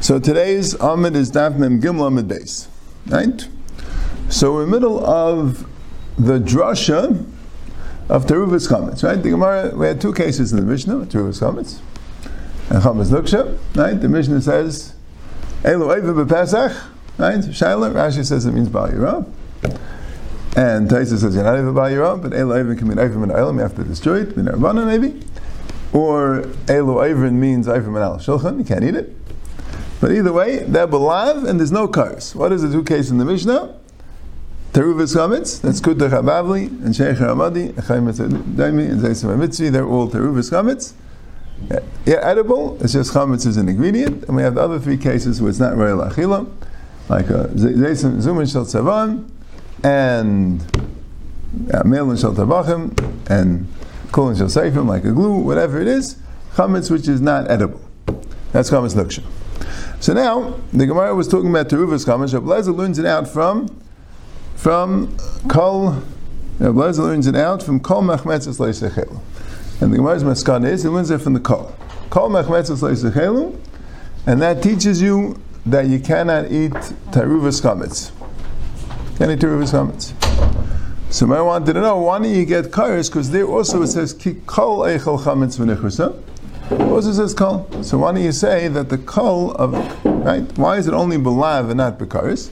So 0.00 0.18
today's 0.18 0.74
Amud 0.74 1.14
is 1.14 1.32
Daf 1.32 1.56
Mem 1.56 1.80
Gimel 1.80 2.10
Amud 2.10 2.28
Beis, 2.28 2.68
right? 3.06 3.48
So 4.28 4.52
we're 4.52 4.64
in 4.64 4.70
the 4.70 4.76
middle 4.76 5.02
of 5.02 5.66
the 6.18 6.38
drasha 6.38 7.24
of 8.10 8.26
Teruvas 8.26 8.68
comments, 8.68 9.02
right? 9.02 9.16
The 9.22 9.30
Gemara, 9.30 9.74
we 9.74 9.86
had 9.86 10.02
two 10.02 10.12
cases 10.12 10.52
in 10.52 10.60
the 10.60 10.66
Mishnah, 10.66 11.06
Teruvas 11.06 11.40
Chametz 11.40 11.80
and 12.68 12.82
Chametz 12.82 13.06
Luksha, 13.06 13.58
right? 13.74 13.98
The 13.98 14.10
Mishnah 14.10 14.42
says, 14.42 14.94
Elu 15.62 15.98
Eiva 15.98 16.26
B'Pesach, 16.26 16.90
right? 17.16 17.38
Shaila, 17.38 17.90
Rashi 17.94 18.22
says 18.22 18.44
it 18.44 18.52
means 18.52 18.68
Baal 18.68 18.88
Yirah. 18.90 19.24
And 20.56 20.88
Taisa 20.88 21.18
says 21.18 21.34
you're 21.34 21.42
not 21.42 21.56
Eiva 21.56 21.74
Baal 21.74 21.90
Yirah, 21.90 22.22
but 22.22 22.30
Elu 22.30 22.62
Eiva 22.62 22.78
can 22.78 22.88
mean 22.88 22.98
Eiva 22.98 23.16
Min 23.16 23.30
Eilim, 23.30 23.54
you 23.54 23.60
have 23.60 23.74
to 23.74 23.82
destroy 23.82 24.20
it, 24.20 24.36
Arvana 24.36 24.86
maybe. 24.86 25.20
Or 25.92 26.42
Elu 26.66 26.96
Eiva 27.02 27.32
means 27.32 27.66
Eiva 27.66 27.86
Min 27.86 28.02
Al 28.02 28.18
Shulchan, 28.18 28.58
you 28.58 28.64
can't 28.64 28.84
eat 28.84 28.94
it. 28.94 29.16
But 30.00 30.12
either 30.12 30.32
way, 30.32 30.58
they're 30.58 30.86
belav 30.86 31.48
and 31.48 31.58
there's 31.58 31.72
no 31.72 31.88
cars. 31.88 32.34
What 32.36 32.52
is 32.52 32.62
the 32.62 32.70
two 32.70 32.84
case 32.84 33.10
in 33.10 33.18
the 33.18 33.24
Mishnah? 33.24 33.74
Teruvas 34.72 35.14
Chametz, 35.16 35.60
that's 35.60 35.80
Kutach 35.80 36.10
Abavli, 36.10 36.66
and 36.84 36.94
Sheikh 36.94 37.16
Ramadi, 37.16 37.74
Chaim 37.86 38.06
Daimi, 38.06 38.90
and 38.90 39.00
Zaysim 39.00 39.36
Mitzvi, 39.38 39.72
they're 39.72 39.86
all 39.86 40.08
Teruvas 40.08 40.50
Chametz. 40.50 40.92
Yeah, 42.04 42.18
edible, 42.22 42.76
it's 42.82 42.92
just 42.92 43.12
Chametz 43.12 43.46
is 43.46 43.56
an 43.56 43.68
ingredient, 43.68 44.24
and 44.24 44.36
we 44.36 44.42
have 44.42 44.56
the 44.56 44.60
other 44.60 44.78
three 44.78 44.98
cases 44.98 45.40
where 45.40 45.50
it's 45.50 45.60
not 45.60 45.76
Royal 45.76 45.98
Achila, 45.98 46.50
like 47.08 47.26
uh, 47.30 47.46
Zaysim 47.48 48.20
Zuman 48.20 48.50
Shal 48.50 48.64
Tzavan, 48.64 49.30
and 49.84 50.64
Melon 51.84 52.16
Shal 52.16 52.34
Tavachim, 52.34 52.98
and 53.30 53.68
Shal 54.12 54.48
Seifim, 54.48 54.86
like 54.86 55.04
a 55.04 55.12
glue, 55.12 55.38
whatever 55.38 55.80
it 55.80 55.86
is, 55.86 56.16
Chametz 56.54 56.90
which 56.90 57.06
is 57.06 57.20
not 57.20 57.50
edible. 57.50 57.80
That's 58.52 58.70
Chametz 58.70 58.94
Luksha. 58.94 59.22
So 60.00 60.12
now 60.12 60.58
the 60.72 60.86
Gemara 60.86 61.14
was 61.14 61.28
talking 61.28 61.50
about 61.50 61.68
Teruvas 61.68 62.06
Chametz. 62.06 62.32
Rabbi 62.32 62.56
learns 62.70 62.98
it 62.98 63.06
out 63.06 63.28
from 63.28 63.68
from 64.54 65.16
Kol. 65.48 66.02
Rabbi 66.58 66.90
learns 66.90 67.26
it 67.26 67.36
out 67.36 67.62
from 67.62 67.80
Kol 67.80 68.02
Machmetzes 68.02 68.58
Leisechelu. 68.58 69.20
And 69.80 69.92
the 69.92 69.96
Gemara's 69.96 70.22
Maskan 70.22 70.64
is 70.66 70.84
he 70.84 70.88
learns 70.88 71.10
it 71.10 71.20
from 71.20 71.34
the 71.34 71.40
Kol. 71.40 71.74
Kol 72.10 72.30
Machmetzes 72.30 72.80
Leisechelu, 72.80 73.58
and 74.26 74.40
that 74.40 74.62
teaches 74.62 75.02
you 75.02 75.40
that 75.66 75.86
you 75.86 75.98
cannot 75.98 76.52
eat 76.52 76.72
Teruvas 77.10 77.60
Chametz. 77.60 78.12
Can't 79.18 79.30
eat 79.30 79.38
Teruvas 79.38 79.72
Chametz. 79.72 80.12
So 81.12 81.32
I 81.32 81.40
wanted 81.40 81.74
to 81.74 81.80
know 81.80 81.98
why 81.98 82.18
don't 82.18 82.34
you 82.34 82.44
get 82.44 82.66
kairos? 82.66 83.08
Because 83.08 83.30
there 83.30 83.46
also 83.46 83.82
it 83.82 83.88
says 83.88 84.12
ki 84.12 84.40
Kol 84.46 84.80
Eichel 84.80 85.20
Chametz 85.20 85.58
V'Nichusa. 85.58 86.20
Also 86.70 87.12
says 87.12 87.34
kol. 87.34 87.68
So 87.82 87.98
why 87.98 88.12
don't 88.12 88.22
you 88.22 88.32
say 88.32 88.68
that 88.68 88.88
the 88.88 88.96
kol 88.96 89.52
of 89.52 89.74
right? 90.04 90.42
Why 90.56 90.78
is 90.78 90.88
it 90.88 90.94
only 90.94 91.18
belav 91.18 91.68
and 91.68 91.76
not 91.76 91.98
bekaris? 91.98 92.50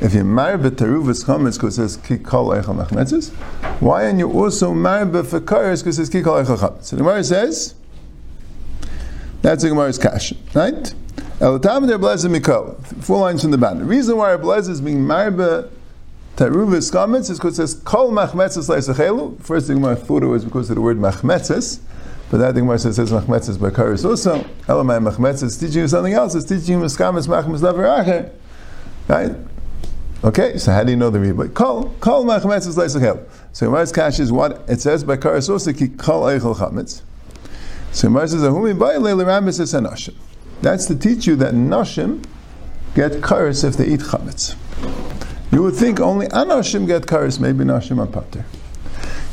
If 0.00 0.14
you're 0.14 0.24
married 0.24 0.60
b'teruvas 0.62 1.24
chametz 1.24 1.54
because 1.54 1.78
it 1.78 1.88
says 1.88 1.96
ki 1.96 2.18
kol 2.18 2.48
eichel 2.48 2.84
machmetzes, 2.84 3.30
why 3.80 4.06
are 4.06 4.10
you 4.16 4.30
also 4.30 4.74
married 4.74 5.12
b'fekaris 5.12 5.80
because 5.80 5.98
it 5.98 6.06
says 6.06 6.08
ki 6.08 6.22
kol 6.22 6.42
eichel 6.42 6.58
chametz? 6.58 6.84
So 6.86 6.96
the 6.96 7.02
Gemara 7.02 7.22
says 7.22 7.74
that's 9.42 9.62
the 9.62 9.68
Gemara's 9.68 9.98
cash, 9.98 10.34
right? 10.54 10.94
El 11.40 11.60
tam 11.60 11.86
der 11.86 11.98
blezes 11.98 12.26
mikol. 12.26 12.84
Four 13.02 13.20
lines 13.20 13.42
from 13.42 13.52
the 13.52 13.58
bottom. 13.58 13.78
The 13.78 13.84
reason 13.84 14.16
why 14.16 14.36
blezes 14.36 14.68
is 14.68 14.80
being 14.80 15.06
married 15.06 15.36
Teruvas 16.36 16.90
chametz 16.90 17.28
is 17.28 17.38
because 17.38 17.58
it 17.58 17.68
says 17.68 17.74
kol 17.82 18.10
machmetzes 18.10 18.68
leisachelu. 18.68 19.38
First 19.42 19.66
thing 19.66 19.76
Gemara 19.76 19.96
thought 19.96 20.22
it 20.22 20.26
was 20.26 20.44
because 20.46 20.70
of 20.70 20.76
the 20.76 20.80
word 20.80 20.96
machmetzes. 20.96 21.80
But 22.30 22.38
that 22.38 22.54
thing 22.54 22.66
says 22.78 23.12
machmetzes 23.12 23.60
by 23.60 23.68
karis 23.68 24.08
also. 24.08 24.38
Elamai 24.66 25.06
machmetzes 25.06 25.60
teaching 25.60 25.82
you 25.82 25.88
something 25.88 26.14
else. 26.14 26.34
It's 26.34 26.46
teaching 26.46 26.78
you 26.78 26.84
miskamis 26.84 27.28
machmes 27.28 27.60
lever 27.60 28.32
Right? 29.08 29.36
Okay, 30.24 30.56
so 30.56 30.72
how 30.72 30.84
do 30.84 30.90
you 30.92 30.96
know 30.96 31.10
the 31.10 31.20
rebbe? 31.20 31.48
Kol, 31.50 31.94
kol 32.00 32.24
machmetzes 32.24 32.78
leisachel. 32.78 33.28
So 33.52 33.66
Gemara's 33.66 33.92
cash 33.92 34.18
is 34.18 34.32
what 34.32 34.64
it 34.68 34.80
says 34.80 35.04
by 35.04 35.18
karis 35.18 35.50
also 35.50 35.74
ki 35.74 35.88
kol 35.88 36.22
eichel 36.22 36.56
chametz. 36.56 37.02
So 37.90 38.08
Gemara 38.08 38.28
says 38.28 38.40
ahumi 38.40 38.72
bay 38.72 38.96
leiliramis 38.96 39.60
es 39.60 39.74
anashim. 39.74 40.14
That's 40.62 40.86
to 40.86 40.96
teach 40.96 41.26
you 41.26 41.36
that 41.36 41.52
nashim 41.52 42.24
get 42.94 43.20
karis 43.20 43.64
if 43.64 43.76
they 43.76 43.88
eat 43.88 44.00
chametz. 44.00 44.56
You 45.52 45.62
would 45.62 45.76
think 45.76 46.00
only 46.00 46.26
anashim 46.28 46.86
get 46.86 47.02
karis, 47.02 47.38
maybe 47.38 47.62
nashim 47.64 47.98
are 47.98 48.06
pater. 48.06 48.44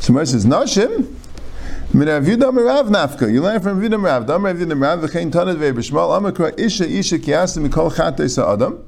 So 0.00 0.08
Gemara 0.08 0.26
says 0.26 0.44
nashim. 0.44 1.16
You 1.92 1.98
learn 1.98 2.22
from 3.60 3.80
Yudam 3.82 4.04
Rav. 4.04 4.26
Dam 4.26 4.44
Rav 4.44 4.56
Yudam 4.56 4.80
Rav 4.80 5.00
v'chein 5.00 5.32
tanad 5.32 5.56
ve'bishmal 5.56 6.20
amakra 6.20 6.56
isha 6.56 6.88
isha 6.88 7.18
mikol 7.18 7.90
chates 7.96 8.38
adam. 8.38 8.84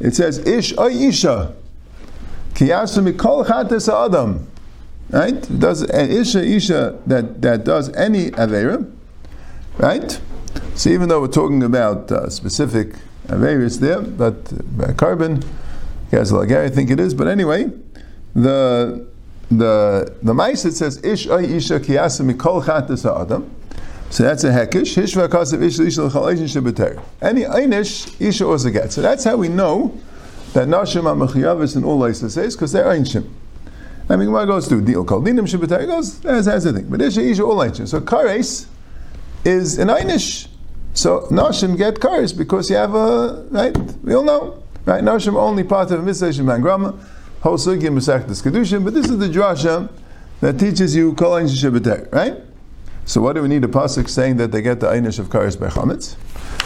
It 0.00 0.16
says 0.16 0.38
ish 0.38 0.76
oy 0.76 0.90
isha 0.90 1.54
kiyasim 2.54 3.12
mikol 3.12 3.46
chates 3.46 3.88
adam. 3.88 4.48
Right? 5.10 5.60
Does 5.60 5.82
an 5.82 6.10
isha 6.10 6.42
isha 6.44 6.98
that 7.06 7.40
that 7.42 7.64
does 7.64 7.94
any 7.94 8.32
avera, 8.32 8.90
right? 9.78 10.20
So 10.74 10.90
even 10.90 11.08
though 11.08 11.20
we're 11.20 11.28
talking 11.28 11.62
about 11.62 12.10
uh, 12.10 12.28
specific 12.30 12.94
averas 13.28 13.78
there, 13.78 14.00
but 14.00 14.34
uh, 14.52 14.92
korban, 14.94 15.46
I 16.14 16.68
think 16.68 16.90
it 16.90 17.00
is. 17.00 17.14
But 17.14 17.28
anyway, 17.28 17.70
the 18.34 19.06
the 19.50 20.16
the 20.22 20.34
it 20.50 20.56
says 20.56 21.02
ish 21.04 21.28
ay 21.28 21.44
isha 21.44 21.80
kiyasa 21.80 22.30
mikol 22.30 22.62
chatas 22.62 23.04
adam. 23.04 23.50
So 24.10 24.22
that's 24.22 24.44
a 24.44 24.50
hekish. 24.50 24.96
Hishva 24.96 25.28
kasav 25.28 25.62
ish 25.62 25.78
isha 25.78 26.04
l'chalayshin 26.04 26.44
shebeter. 26.44 27.02
Any 27.20 27.42
einish 27.42 28.20
isha 28.20 28.46
also 28.46 28.70
gets. 28.70 28.94
So 28.94 29.02
that's 29.02 29.24
how 29.24 29.36
we 29.36 29.48
know 29.48 29.98
that 30.52 30.68
nashim 30.68 31.06
are 31.06 31.16
mechiyavis 31.16 31.76
in 31.76 31.84
all 31.84 31.98
places 31.98 32.34
because 32.54 32.72
they're 32.72 32.86
einshim. 32.86 33.28
I 34.08 34.16
mean, 34.16 34.30
what 34.30 34.44
goes 34.44 34.68
through 34.68 34.82
deal 34.82 35.04
called 35.04 35.24
dinim 35.26 35.46
shebeter 35.46 35.86
goes 35.86 36.24
as 36.24 36.46
has 36.46 36.66
a 36.66 36.72
thing. 36.72 36.88
But 36.88 37.02
isha 37.02 37.22
isha 37.22 37.44
all 37.44 37.56
einshim. 37.56 37.88
So 37.88 38.00
kares 38.00 38.66
is 39.44 39.78
an 39.78 39.88
einish. 39.88 40.48
So 40.94 41.26
nashim 41.30 41.76
get 41.76 41.96
kares 41.96 42.36
because 42.36 42.70
you 42.70 42.76
have 42.76 42.94
a 42.94 43.46
right. 43.50 43.76
We 44.02 44.14
all 44.14 44.24
know 44.24 44.63
right. 44.86 45.02
Nashim 45.02 45.34
only 45.36 45.64
part 45.64 45.90
of 45.90 46.00
a 46.00 46.02
mitzvah 46.02 46.58
grama 46.58 46.94
whole 47.44 47.58
sugi 47.58 47.82
Masechet 47.82 48.24
Kedushin, 48.42 48.82
but 48.82 48.94
this 48.94 49.10
is 49.10 49.18
the 49.18 49.28
drasha 49.28 49.90
that 50.40 50.58
teaches 50.58 50.96
you 50.96 51.12
Kol 51.14 51.34
Ein 51.34 51.46
right? 52.10 52.36
So 53.04 53.20
what 53.20 53.34
do 53.34 53.42
we 53.42 53.48
need 53.48 53.62
a 53.64 53.68
pasuk 53.68 54.08
saying 54.08 54.38
that 54.38 54.50
they 54.50 54.62
get 54.62 54.80
the 54.80 54.86
Einish 54.86 55.18
of 55.18 55.28
Karis 55.28 55.60
by 55.60 55.68
Chametz? 55.68 56.16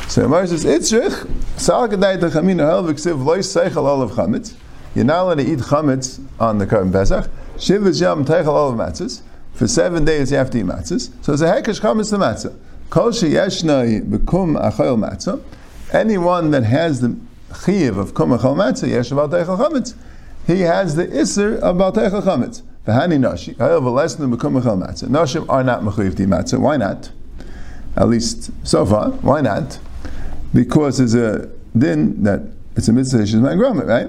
So 0.09 0.25
Amar 0.25 0.47
says, 0.47 0.65
Itzrich, 0.65 1.29
Sal 1.59 1.89
Kedai 1.89 2.21
Techamin 2.21 2.61
Hel 2.61 2.85
V'Ksiv 2.85 3.25
Lois 3.25 3.53
Seichel 3.53 3.89
Olav 3.89 4.13
Chametz. 4.13 4.55
You're 4.95 5.05
not 5.05 5.23
allowed 5.23 5.39
to 5.39 5.53
eat 5.53 5.59
Chametz 5.59 6.25
on 6.39 6.59
the 6.59 6.67
Karim 6.67 6.93
Pesach. 6.93 7.29
Shiv 7.59 7.83
Yam 7.97 8.25
Teichel 8.25 8.47
Olav 8.47 8.77
Matzahs. 8.77 9.23
For 9.55 9.67
seven 9.67 10.05
days 10.05 10.31
you 10.31 10.37
have 10.37 10.51
to 10.51 10.59
eat 10.59 10.65
matzahs. 10.65 11.11
So 11.25 11.33
it's 11.33 11.43
a 11.43 11.47
Hekesh 11.47 11.81
Chametz 11.81 12.13
the 12.13 12.19
matzah. 12.19 12.57
Kol 12.89 13.11
Sheyeshnai 13.11 14.09
Bekum 14.09 14.57
Achayel 14.57 14.97
Matzah. 14.97 15.43
Anyone 15.93 16.53
that 16.53 16.63
has 16.63 17.01
the 17.01 17.19
Chiv 17.65 17.97
of 17.97 18.15
Kum 18.15 18.31
Achayel 18.31 18.57
Matzah, 18.57 18.89
Yeshav 18.89 19.31
Teichel 19.31 19.59
Chametz 19.59 19.95
he 20.49 20.63
has 20.63 20.97
the 20.97 21.07
Isser 21.07 21.59
of 21.59 21.77
Balteicha 21.77 22.23
Chametz. 22.23 22.63
V'hani 22.87 23.21
Nashi, 23.21 23.53
however, 23.53 23.91
less 23.91 24.15
than 24.15 24.35
Bekum 24.35 24.59
Mechal 24.59 24.83
Matzah. 24.83 25.05
Nashim 25.05 25.45
are 25.51 25.63
not 25.63 25.83
Mechuyev 25.83 26.15
Di 26.15 26.25
Matzah. 26.25 26.59
Why 26.59 26.79
not? 26.79 27.13
At 27.97 28.09
least 28.09 28.51
so 28.67 28.87
far. 28.87 29.11
Why 29.11 29.43
not? 29.43 29.79
Because 30.55 30.97
there's 30.97 31.15
a 31.15 31.51
din 31.77 32.23
that 32.23 32.41
it's 32.77 32.89
a 32.89 32.95
mitzvah 32.95 33.19
Seishes 33.19 33.43
Man 33.43 33.59
Grama, 33.59 33.85
right? 33.85 34.09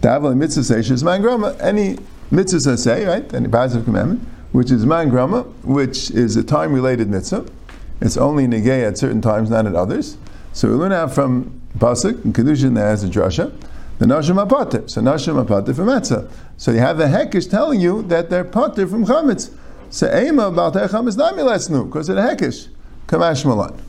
Davel 0.00 0.34
mitzvah 0.34 0.62
Seishes 0.62 1.04
Man 1.04 1.20
Grama. 1.20 1.54
Any 1.60 1.98
mitzvah 2.30 2.78
say, 2.78 3.04
right? 3.04 3.34
Any 3.34 3.48
positive 3.48 3.84
commandment, 3.84 4.26
which 4.52 4.70
is 4.70 4.86
Man 4.86 5.10
Grama, 5.10 5.42
which 5.64 6.10
is 6.12 6.36
a 6.36 6.42
time 6.42 6.72
related 6.72 7.10
mitzvah. 7.10 7.44
It's 8.00 8.16
only 8.16 8.46
negay 8.46 8.88
at 8.88 8.96
certain 8.96 9.20
times, 9.20 9.50
not 9.50 9.66
at 9.66 9.74
others. 9.74 10.16
So 10.54 10.68
we 10.68 10.76
learn 10.76 10.92
out 10.92 11.12
from 11.12 11.60
Pasuk 11.76 12.24
and 12.24 12.34
Kedushin 12.34 12.74
that 12.74 12.82
has 12.82 13.04
a 13.04 13.08
drasha 13.08 13.52
the 13.98 14.04
Nashim 14.06 14.46
Apatir. 14.46 14.88
So 14.90 15.00
Nashim 15.00 15.44
Apatir 15.44 15.74
from 15.74 15.86
Matzah. 15.86 16.30
So 16.56 16.70
you 16.72 16.78
have 16.78 16.98
the 16.98 17.04
Hekish 17.04 17.50
telling 17.50 17.80
you 17.80 18.02
that 18.02 18.30
they're 18.30 18.44
Patir 18.44 18.88
from 18.88 19.06
Chametz. 19.06 19.54
So 19.90 20.06
Ema 20.14 20.48
about 20.48 20.74
Chametz 20.74 21.16
Nami 21.16 21.42
Lesnu, 21.42 21.86
because 21.86 22.08
the 22.08 22.14
Hekish. 22.14 22.68
Kamash 23.06 23.44
Malan. 23.44 23.80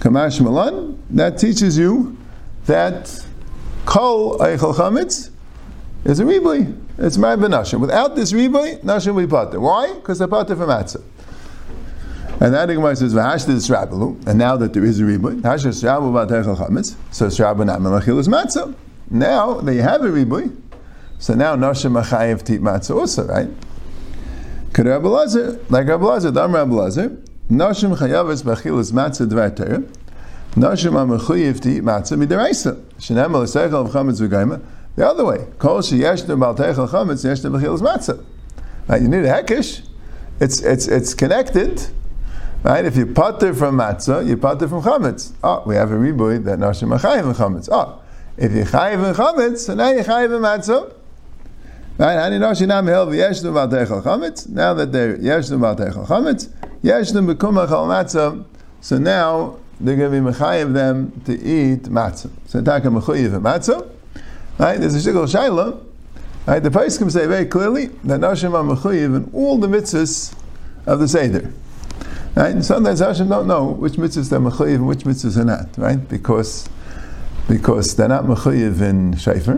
Kamash 0.00 0.40
Malan, 0.40 1.00
that 1.10 1.38
teaches 1.38 1.78
you 1.78 2.16
that 2.66 3.24
Kol 3.84 4.38
Eichel 4.38 4.74
Chametz 4.74 5.30
is 6.04 6.18
a 6.18 6.24
Ribli. 6.24 6.76
It's 6.98 7.16
Mar 7.16 7.36
Nashim. 7.36 7.80
Without 7.80 8.16
this 8.16 8.32
Ribli, 8.32 8.80
Nashim 8.82 9.14
will 9.14 9.26
be 9.26 9.30
Patir. 9.30 9.60
Why? 9.60 9.94
Because 9.94 10.18
they're 10.18 10.28
Patir 10.28 10.56
from 10.56 10.70
Matzah. 10.70 11.02
And 12.42 12.54
that 12.54 12.66
Gemara 12.68 12.96
says, 12.96 13.12
"V'hashta 13.12 13.54
Srabalu." 13.56 14.26
And 14.26 14.38
now 14.38 14.56
that 14.56 14.72
there 14.72 14.82
is 14.82 14.98
a 14.98 15.02
riboy, 15.02 15.42
hashta 15.42 15.68
Srabalu 15.68 16.26
b'atechel 16.26 16.56
chametz. 16.56 16.96
So 17.10 17.26
melachil 17.26 18.18
is 18.18 18.28
matzah. 18.28 18.74
Now 19.10 19.60
you 19.60 19.82
have 19.82 20.00
a 20.00 20.08
riboy, 20.08 20.56
so 21.18 21.34
now 21.34 21.54
nashim 21.54 22.02
machayev 22.02 22.42
tit 22.42 22.62
matzah 22.62 22.96
also, 22.96 23.26
right? 23.26 23.50
Could 24.72 24.86
Rabbi 24.86 25.06
Lazar, 25.06 25.60
like 25.68 25.86
Rabbi 25.86 26.04
Lazar, 26.04 26.30
Dam 26.30 26.54
Rabbi 26.54 26.72
Lazar, 26.72 27.10
Nashim 27.50 27.94
chayavis 27.94 28.42
b'achilas 28.42 28.92
matzah 28.92 29.28
dvar 29.28 29.54
Torah, 29.54 29.82
Nashim 30.54 30.92
amachuyiv 30.92 31.60
to 31.60 31.68
eat 31.68 31.82
matzah 31.82 32.16
midiraisa. 32.16 32.80
Shenem 32.98 33.34
al 33.34 33.42
seichel 33.42 33.90
chametz 33.90 34.26
v'gaima. 34.26 34.62
The 34.96 35.06
other 35.06 35.26
way, 35.26 35.44
kol 35.58 35.80
sheyeshnu 35.80 36.40
bal 36.40 36.54
teichel 36.54 36.88
chametz 36.88 37.22
yeshnu 37.22 37.50
b'chilas 37.50 37.82
matzah. 37.82 38.24
Right, 38.88 39.02
you 39.02 39.08
need 39.08 39.26
a 39.26 39.42
hekish. 39.42 39.86
It's 40.40 40.60
it's 40.62 40.88
it's 40.88 41.12
connected. 41.12 41.86
Right? 42.62 42.84
If 42.84 42.96
you 42.96 43.06
putter 43.06 43.54
from 43.54 43.78
matzah, 43.78 44.26
you 44.26 44.36
putter 44.36 44.68
from 44.68 44.82
chametz. 44.82 45.32
Oh, 45.42 45.62
we 45.66 45.76
have 45.76 45.90
a 45.90 45.94
riboy 45.94 46.44
that 46.44 46.58
nashim 46.58 46.96
achayiv 46.98 47.24
and 47.24 47.34
chametz. 47.34 47.68
Oh, 47.72 48.00
if 48.36 48.52
you 48.52 48.64
chayiv 48.64 49.04
and 49.06 49.16
chametz, 49.16 49.58
so 49.58 49.74
now 49.74 49.90
you 49.90 50.00
chayiv 50.00 50.34
and 50.34 50.44
matzah. 50.44 50.94
Right? 51.96 52.16
Ani 52.16 52.38
nashim 52.38 52.68
nam 52.68 52.86
hel 52.86 53.06
v'yeshnu 53.06 53.54
bal 53.54 53.68
teichel 53.68 54.02
chametz. 54.02 54.48
Now 54.48 54.74
that 54.74 54.92
they're 54.92 55.16
yeshnu 55.16 55.60
bal 55.60 55.74
teichel 55.74 56.06
chametz, 56.06 56.48
yeshnu 56.82 57.34
b'kum 57.34 57.66
achal 57.66 57.86
matzah. 57.86 58.44
So 58.82 58.98
now 58.98 59.58
they're 59.80 59.96
going 59.96 60.12
to 60.12 60.30
be 60.30 60.36
mechayiv 60.38 60.74
them 60.74 61.12
to 61.24 61.32
eat 61.32 61.84
matzah. 61.84 62.30
So 62.46 62.60
taka 62.62 62.88
mechayiv 62.88 63.34
and 63.34 63.44
matzah. 63.44 63.90
Right? 64.58 64.78
There's 64.78 64.94
a 64.94 65.10
shikol 65.10 65.24
shayla. 65.24 65.82
Right? 66.46 66.62
The 66.62 66.70
Paiskim 66.70 67.10
say 67.10 67.26
very 67.26 67.46
clearly 67.46 67.86
that 68.04 68.20
Nashim 68.20 68.52
are 68.52 68.76
mechayiv 68.76 69.16
in 69.16 69.30
all 69.32 69.56
the 69.58 69.68
mitzvahs 69.68 70.34
of 70.86 70.98
the 70.98 71.08
Seder. 71.08 71.52
Right? 72.36 72.52
And 72.52 72.64
sometimes 72.64 73.00
Hashem 73.00 73.28
don't 73.28 73.48
know 73.48 73.66
which 73.66 73.94
mitzvahs 73.94 74.30
they're 74.30 74.38
mechayiv 74.38 74.76
and 74.76 74.86
which 74.86 75.00
mitzvahs 75.00 75.36
are 75.36 75.44
not, 75.44 75.76
right? 75.76 76.08
Because 76.08 76.68
because 77.48 77.96
they're 77.96 78.08
not 78.08 78.24
mechayiv 78.24 78.80
in 78.80 79.14
Shaifer 79.14 79.56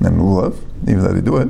and 0.00 0.20
Lulav, 0.20 0.56
even 0.82 1.02
though 1.02 1.12
they 1.12 1.20
do 1.20 1.36
it, 1.38 1.48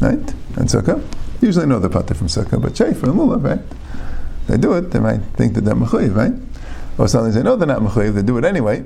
right? 0.00 0.34
And 0.56 0.68
Sukkah. 0.68 1.02
Usually 1.40 1.66
know 1.66 1.78
the 1.78 1.88
pater 1.88 2.14
from 2.14 2.26
Sukkah, 2.26 2.60
but 2.60 2.72
Shaifer 2.72 3.04
and 3.04 3.14
Lulav, 3.14 3.44
right? 3.44 3.60
They 4.48 4.56
do 4.56 4.72
it, 4.74 4.90
they 4.90 4.98
might 4.98 5.20
think 5.34 5.54
that 5.54 5.60
they're 5.60 5.76
mechayiv, 5.76 6.16
right? 6.16 6.32
Or 6.98 7.06
sometimes 7.06 7.36
they 7.36 7.42
know 7.44 7.54
they're 7.54 7.68
not 7.68 7.82
mechayiv, 7.82 8.14
they 8.14 8.22
do 8.22 8.36
it 8.38 8.44
anyway. 8.44 8.84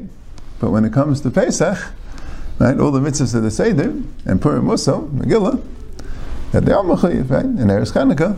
But 0.61 0.71
when 0.71 0.85
it 0.85 0.93
comes 0.93 1.23
to 1.23 1.31
Pesach, 1.31 1.79
right, 2.59 2.79
all 2.79 2.91
the 2.91 3.01
mitzvahs 3.01 3.35
of 3.35 3.43
the 3.43 3.51
Seder, 3.51 3.95
and 4.27 4.43
Purim 4.43 4.67
Musso, 4.67 5.09
Megillah, 5.09 5.65
that 6.53 6.67
they 6.67 6.73
are 6.73 6.85
mechayiv, 6.85 7.31
right? 7.31 7.45
And 7.45 7.71
Eretz 7.71 7.93
Chanukah, 7.93 8.37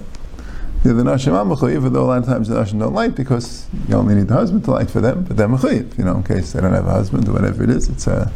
the 0.92 1.02
Nashim 1.02 1.32
are 1.32 1.44
mechayiv, 1.44 1.90
though 1.92 2.04
a 2.04 2.06
lot 2.06 2.18
of 2.18 2.26
times 2.26 2.48
the 2.48 2.56
Nashim 2.56 2.78
don't 2.78 2.92
light 2.92 3.14
because 3.14 3.66
you 3.88 3.94
only 3.94 4.14
need 4.14 4.28
the 4.28 4.34
husband 4.34 4.64
to 4.64 4.72
light 4.72 4.90
for 4.90 5.00
them, 5.00 5.24
but 5.24 5.36
they're 5.36 5.48
mechayiv, 5.48 5.96
you 5.98 6.04
know, 6.04 6.16
in 6.16 6.22
case 6.22 6.52
they 6.52 6.60
don't 6.60 6.72
have 6.72 6.86
a 6.86 6.90
husband 6.90 7.28
or 7.28 7.32
whatever 7.32 7.64
it 7.64 7.70
is, 7.70 7.88
it's 7.88 8.06
a, 8.06 8.30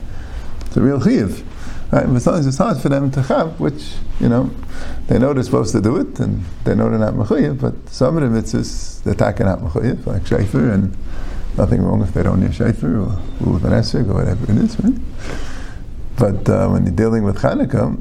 it's 0.66 0.76
a 0.76 0.80
real 0.80 1.00
chiyiv. 1.00 1.44
Right? 1.92 2.06
But 2.06 2.22
sometimes 2.22 2.46
it's 2.46 2.58
hard 2.58 2.78
for 2.78 2.88
them 2.88 3.10
to 3.10 3.22
have, 3.22 3.58
which, 3.58 3.94
you 4.20 4.28
know, 4.28 4.50
they 5.08 5.18
know 5.18 5.34
they're 5.34 5.42
supposed 5.42 5.72
to 5.72 5.80
do 5.80 5.96
it, 5.96 6.18
and 6.20 6.44
they 6.64 6.74
know 6.74 6.88
they're 6.88 6.98
not 6.98 7.14
mechayiv, 7.14 7.60
but 7.60 7.88
some 7.88 8.16
of 8.16 8.22
the 8.22 8.40
mitzvahs, 8.40 9.02
they're 9.02 9.14
taking 9.14 9.46
out 9.46 9.60
mechayiv, 9.60 10.06
like 10.06 10.22
Shaifer, 10.22 10.72
and 10.72 10.96
nothing 11.56 11.82
wrong 11.82 12.00
if 12.02 12.14
they 12.14 12.22
don't 12.22 12.40
hear 12.40 12.50
Shaifer, 12.50 13.06
or 13.06 13.20
Lulav 13.44 13.64
and 13.64 13.74
Esrig, 13.74 14.08
or 14.08 14.14
whatever 14.14 14.50
it 14.50 14.58
is, 14.58 14.78
right? 14.80 14.94
But 16.16 16.48
uh, 16.48 16.68
when 16.68 16.84
you're 16.84 16.94
dealing 16.94 17.24
with 17.24 17.38
Chanukah, 17.38 17.98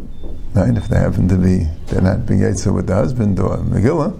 right, 0.54 0.78
if 0.78 0.88
they 0.88 0.98
happen 0.98 1.28
to 1.28 1.38
be, 1.38 1.68
they're 1.88 2.02
not 2.02 2.26
being 2.26 2.42
Yitzhak 2.42 2.74
with 2.74 2.88
the 2.88 2.96
husband, 2.96 3.40
or 3.40 3.58
Megillah, 3.58 4.20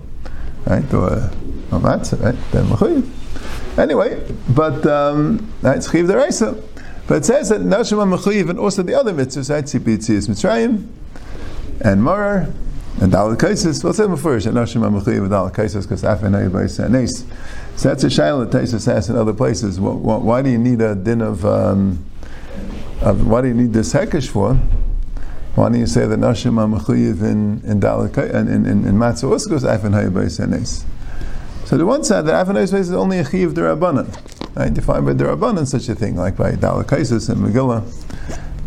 right, 0.70 0.94
or, 0.94 1.32
or 1.72 1.80
Matzah, 1.80 2.22
right, 2.24 2.52
they're 2.52 2.64
mechayiv. 2.64 3.10
Anyway, 3.78 4.24
but, 4.50 4.86
um, 4.86 5.52
right, 5.62 5.78
it's 5.78 5.92
chiv 5.92 6.06
deraisa. 6.06 6.64
But 7.08 7.18
it 7.18 7.26
says 7.26 7.50
that 7.50 7.62
Nashim 7.62 8.16
mechayiv 8.16 8.50
and 8.50 8.60
also 8.60 8.84
the 8.84 8.94
other 8.94 9.14
mitzvahs, 9.14 9.50
right, 9.50 9.64
Tzipitzi 9.64 10.12
is 10.12 10.28
Mitzrayim, 10.28 10.88
and 11.82 12.02
Maror, 12.02 12.54
and 13.02 13.12
Kaisis. 13.12 13.84
Well, 13.84 13.92
it 13.92 13.96
says 13.96 14.22
first 14.22 14.48
Nashim 14.48 14.82
mechayiv 14.82 15.22
and 15.22 15.32
Dalit 15.32 15.54
Kaisis 15.54 15.84
because 15.84 16.04
Afenay 16.04 16.50
Bais 16.50 16.84
and 16.84 16.94
Nes. 16.94 17.26
So 17.76 17.90
that's 17.90 18.04
a 18.04 18.08
shaila 18.08 18.52
that 18.52 18.62
Taisa 18.62 18.80
says 18.80 19.10
in 19.10 19.16
other 19.16 19.34
places. 19.34 19.80
Why, 19.80 20.18
why, 20.18 20.42
do 20.42 20.50
you 20.50 20.58
need 20.58 20.82
a 20.82 20.96
din 20.96 21.22
of, 21.22 21.46
um, 21.46 22.04
of, 23.02 23.26
why 23.26 23.42
do 23.42 23.48
you 23.48 23.54
need 23.54 23.72
this 23.72 23.94
hekesh 23.94 24.28
for? 24.28 24.60
Why 25.60 25.68
don't 25.68 25.82
you 25.82 25.88
say 25.88 26.08
that 26.08 26.18
Nashim 26.18 26.58
are 26.58 26.80
mechayiv 26.80 27.22
in 27.22 27.60
in 27.66 28.48
in 28.48 28.66
in, 28.66 28.88
in 28.88 28.96
Matzah 28.96 29.30
also 29.30 29.50
goes 29.50 29.66
Afenay 29.66 30.10
Bais 30.10 30.40
and 30.40 30.66
So 31.68 31.78
the 31.78 31.86
one 31.86 32.06
side 32.06 32.28
that 32.28 32.48
Afenay 32.48 32.64
Bais 32.64 32.74
is 32.80 32.94
only 32.94 33.20
a 33.20 33.30
chiv 33.30 33.56
derabanan. 33.56 34.08
I 34.56 34.70
define 34.70 35.04
by 35.04 35.12
derabanan 35.12 35.68
such 35.68 35.90
a 35.90 35.96
thing 35.96 36.16
like 36.16 36.38
by 36.38 36.52
Dalit 36.52 36.86
Kaisis 36.86 37.28
and 37.28 37.42
Megillah. 37.42 37.84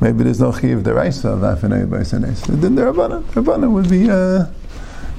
Maybe 0.02 0.24
there's 0.24 0.40
no 0.40 0.52
chiv 0.52 0.80
deraisa 0.80 1.32
of 1.32 1.38
Afenay 1.38 1.88
Bais 1.88 2.12
and 2.12 2.26
Nes. 2.26 2.42
Then 2.42 2.76
derabanan, 2.76 3.22
derabanan 3.22 3.72
would 3.72 3.88
be. 3.88 4.10
Uh, 4.10 4.48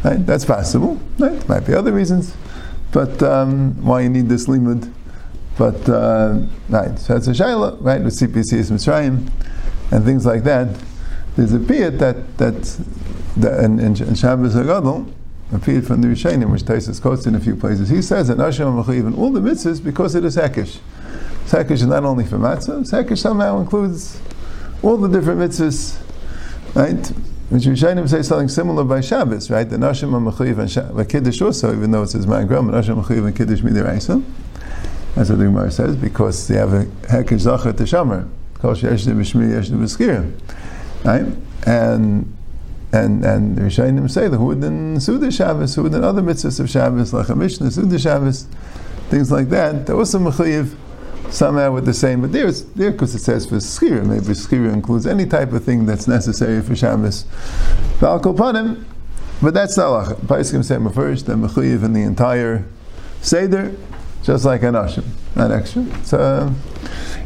right? 0.04 0.24
That's 0.28 0.46
possible. 0.46 1.00
Right? 1.18 1.50
Might 1.50 1.66
be 1.66 1.74
other 1.74 1.92
reasons. 1.92 2.36
But 2.92 3.24
um, 3.24 3.84
why 3.84 4.02
you 4.02 4.10
need 4.10 4.30
this 4.30 4.46
limud? 4.46 4.94
But 5.58 5.90
uh, 5.90 6.40
right, 6.70 7.00
so 7.00 7.16
it's 7.16 7.26
a 7.26 7.32
shaila, 7.32 7.78
right? 7.82 8.04
With 8.04 8.14
CPC 8.14 8.54
is 8.54 8.70
Mitzrayim 8.70 9.28
and 9.90 10.06
things 10.06 10.24
like 10.28 10.44
that. 10.44 10.68
There's 11.36 11.54
a 11.54 11.60
piyat 11.60 12.00
that 12.00 12.38
that, 12.38 12.62
that 13.38 13.64
in, 13.64 13.80
in, 13.80 14.02
in 14.02 14.16
Shabbos 14.16 14.56
Hagadol, 14.56 15.12
a 15.52 15.60
from 15.82 16.02
the 16.02 16.08
Rishonim, 16.08 16.52
which 16.52 16.64
Taisus 16.64 17.02
quotes 17.02 17.26
in 17.26 17.36
a 17.36 17.40
few 17.40 17.56
places. 17.56 17.90
He 17.90 18.02
says 18.02 18.28
that 18.28 18.38
Nashim 18.38 18.96
even 18.96 19.14
all 19.14 19.32
the 19.32 19.40
mitzvahs 19.40 19.84
because 19.84 20.16
it 20.16 20.24
is 20.24 20.36
Hekesh. 20.36 20.80
Hekesh 21.46 21.72
is 21.72 21.86
not 21.86 22.04
only 22.04 22.26
for 22.26 22.38
matzah. 22.38 22.82
Hekesh 22.90 23.20
somehow 23.20 23.60
includes 23.60 24.20
all 24.82 24.98
the 24.98 25.08
different 25.08 25.40
mitzvahs, 25.40 26.00
right? 26.76 27.08
Which 27.50 27.64
Rishonim 27.64 28.10
say 28.10 28.24
something 28.24 28.48
similar 28.48 28.84
by 28.84 29.02
Shabbos, 29.02 29.52
right? 29.52 29.70
The 29.70 29.78
Nashim 29.78 30.10
HaMechuyiv 30.10 30.98
and 30.98 31.10
Kiddush 31.10 31.42
also, 31.42 31.76
even 31.76 31.92
though 31.92 32.04
it 32.04 32.08
says 32.08 32.26
Ma'agram, 32.26 32.72
Nashim 32.72 33.04
HaMechuyiv 33.04 33.28
and 33.28 33.36
Kiddush 33.36 33.62
Midiraisa. 33.62 34.24
That's 35.14 35.30
what 35.30 35.38
the 35.38 35.46
Gemara 35.46 35.70
says, 35.70 35.96
because 35.96 36.48
they 36.48 36.56
have 36.56 36.74
a 36.74 36.86
Hekesh 36.86 37.42
Zachar 37.42 37.74
to 37.74 37.84
Shamar. 37.84 38.28
Kol 38.56 38.74
B'Shmi 38.74 39.52
Yeshne 39.52 39.78
B'Skir. 39.78 40.32
Right? 41.04 41.26
And 41.66 42.36
and 42.92 43.26
and 43.26 43.56
the 43.58 43.64
Rishonim 43.64 44.10
say 44.10 44.28
the 44.28 44.38
Hud 44.38 44.64
and 44.64 45.02
Suda 45.02 45.32
Shabbos, 45.32 45.76
Hud 45.76 45.94
and 45.94 46.06
other 46.06 46.22
mitzvahs 46.22 46.60
of 46.60 46.70
Shabbos, 46.70 47.14
like 47.14 47.30
a 47.30 47.36
Mishnah, 47.36 47.72
Suda 47.72 47.98
Shabbos, 47.98 48.44
things 49.10 49.32
like 49.32 49.50
that, 49.50 49.86
they're 49.86 49.96
also 49.96 50.20
Mechuyiv 50.20 50.76
somehow 51.30 51.72
with 51.72 51.86
the 51.86 51.94
same, 51.94 52.22
but 52.22 52.32
there 52.32 52.52
there 52.52 52.92
because 52.92 53.16
it 53.16 53.20
says 53.20 53.46
for 53.46 53.56
schira. 53.56 54.06
Maybe 54.06 54.34
schira 54.34 54.72
includes 54.72 55.08
any 55.08 55.26
type 55.26 55.52
of 55.54 55.64
thing 55.64 55.86
that's 55.86 56.08
necessary 56.08 56.62
for 56.62 56.76
Shabbos. 56.76 57.26
Panim, 58.00 58.86
but 59.42 59.54
that's 59.54 59.76
the 59.76 59.82
halacha. 59.82 60.16
Paiskim 60.28 60.64
say 60.64 60.78
first, 60.94 61.26
then 61.26 61.42
mechuyev 61.42 61.84
in 61.84 61.94
the 61.94 62.02
entire 62.02 62.66
seder, 63.22 63.76
just 64.24 64.46
like 64.46 64.64
an 64.64 64.76
ashim, 64.76 65.06
not 65.36 65.52
extra. 65.52 65.86
So. 66.06 66.54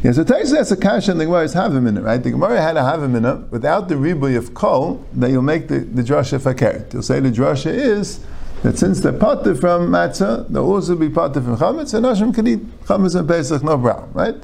Yeah, 0.02 0.12
so 0.12 0.22
Taisa 0.22 0.58
has 0.58 0.70
a 0.70 0.76
kasha 0.76 1.10
and 1.10 1.20
the 1.20 1.24
Gemara 1.24 1.42
is 1.42 1.56
it, 1.56 2.02
right? 2.02 2.22
The 2.22 2.30
Gemara 2.30 2.62
had 2.62 2.76
a 2.76 2.82
havim 2.82 3.16
in 3.16 3.24
it 3.24 3.50
without 3.50 3.88
the 3.88 3.96
ribuy 3.96 4.36
of 4.36 4.54
kol, 4.54 5.04
then 5.12 5.32
you'll 5.32 5.42
make 5.42 5.66
the, 5.66 5.80
the 5.80 6.02
drasha 6.02 6.38
fakert. 6.38 6.92
You'll 6.92 7.02
say 7.02 7.18
the 7.18 7.32
drasha 7.32 7.72
is 7.72 8.20
that 8.62 8.78
since 8.78 9.00
they're 9.00 9.12
potter 9.12 9.56
from 9.56 9.88
matzah, 9.88 10.48
they'll 10.48 10.70
also 10.70 10.94
be 10.94 11.08
potter 11.08 11.40
from 11.40 11.56
chametz, 11.56 11.94
and 11.94 12.06
Hashem 12.06 12.32
can 12.32 12.46
eat 12.46 12.60
chametz 12.84 13.18
and 13.18 13.26
Pesach 13.26 13.64
no 13.64 13.76
brown, 13.76 14.08
right? 14.12 14.36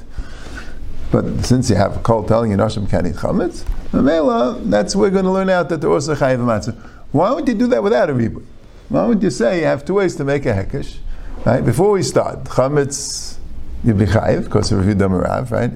But 1.12 1.44
since 1.46 1.70
you 1.70 1.76
have 1.76 1.98
a 1.98 2.00
call 2.00 2.24
telling 2.24 2.50
you 2.50 2.56
Hashem 2.56 2.88
can't 2.88 3.06
eat 3.06 3.14
chametz, 3.14 3.62
Mamela, 3.92 4.68
that's 4.68 4.96
we're 4.96 5.10
going 5.10 5.24
to 5.24 5.30
learn 5.30 5.50
out 5.50 5.68
that 5.68 5.80
they're 5.80 5.90
also 5.90 6.16
chayiv 6.16 6.38
matzah. 6.38 6.76
Why 7.12 7.30
would 7.30 7.46
you 7.46 7.54
do 7.54 7.68
that 7.68 7.80
without 7.80 8.10
a 8.10 8.14
ribu? 8.14 8.44
Why 8.88 9.06
would 9.06 9.22
you 9.22 9.30
say 9.30 9.60
you 9.60 9.66
have 9.66 9.84
two 9.84 9.94
ways 9.94 10.16
to 10.16 10.24
make 10.24 10.46
a 10.46 10.52
hekesh? 10.52 10.96
Right? 11.44 11.64
Before 11.64 11.92
we 11.92 12.02
start, 12.02 12.42
chametz 12.44 13.38
you'd 13.84 13.98
be 13.98 14.06
chayiv 14.06 14.44
because 14.44 14.72
of 14.72 14.80
Yehuda 14.80 15.08
Marav, 15.08 15.50
right? 15.50 15.70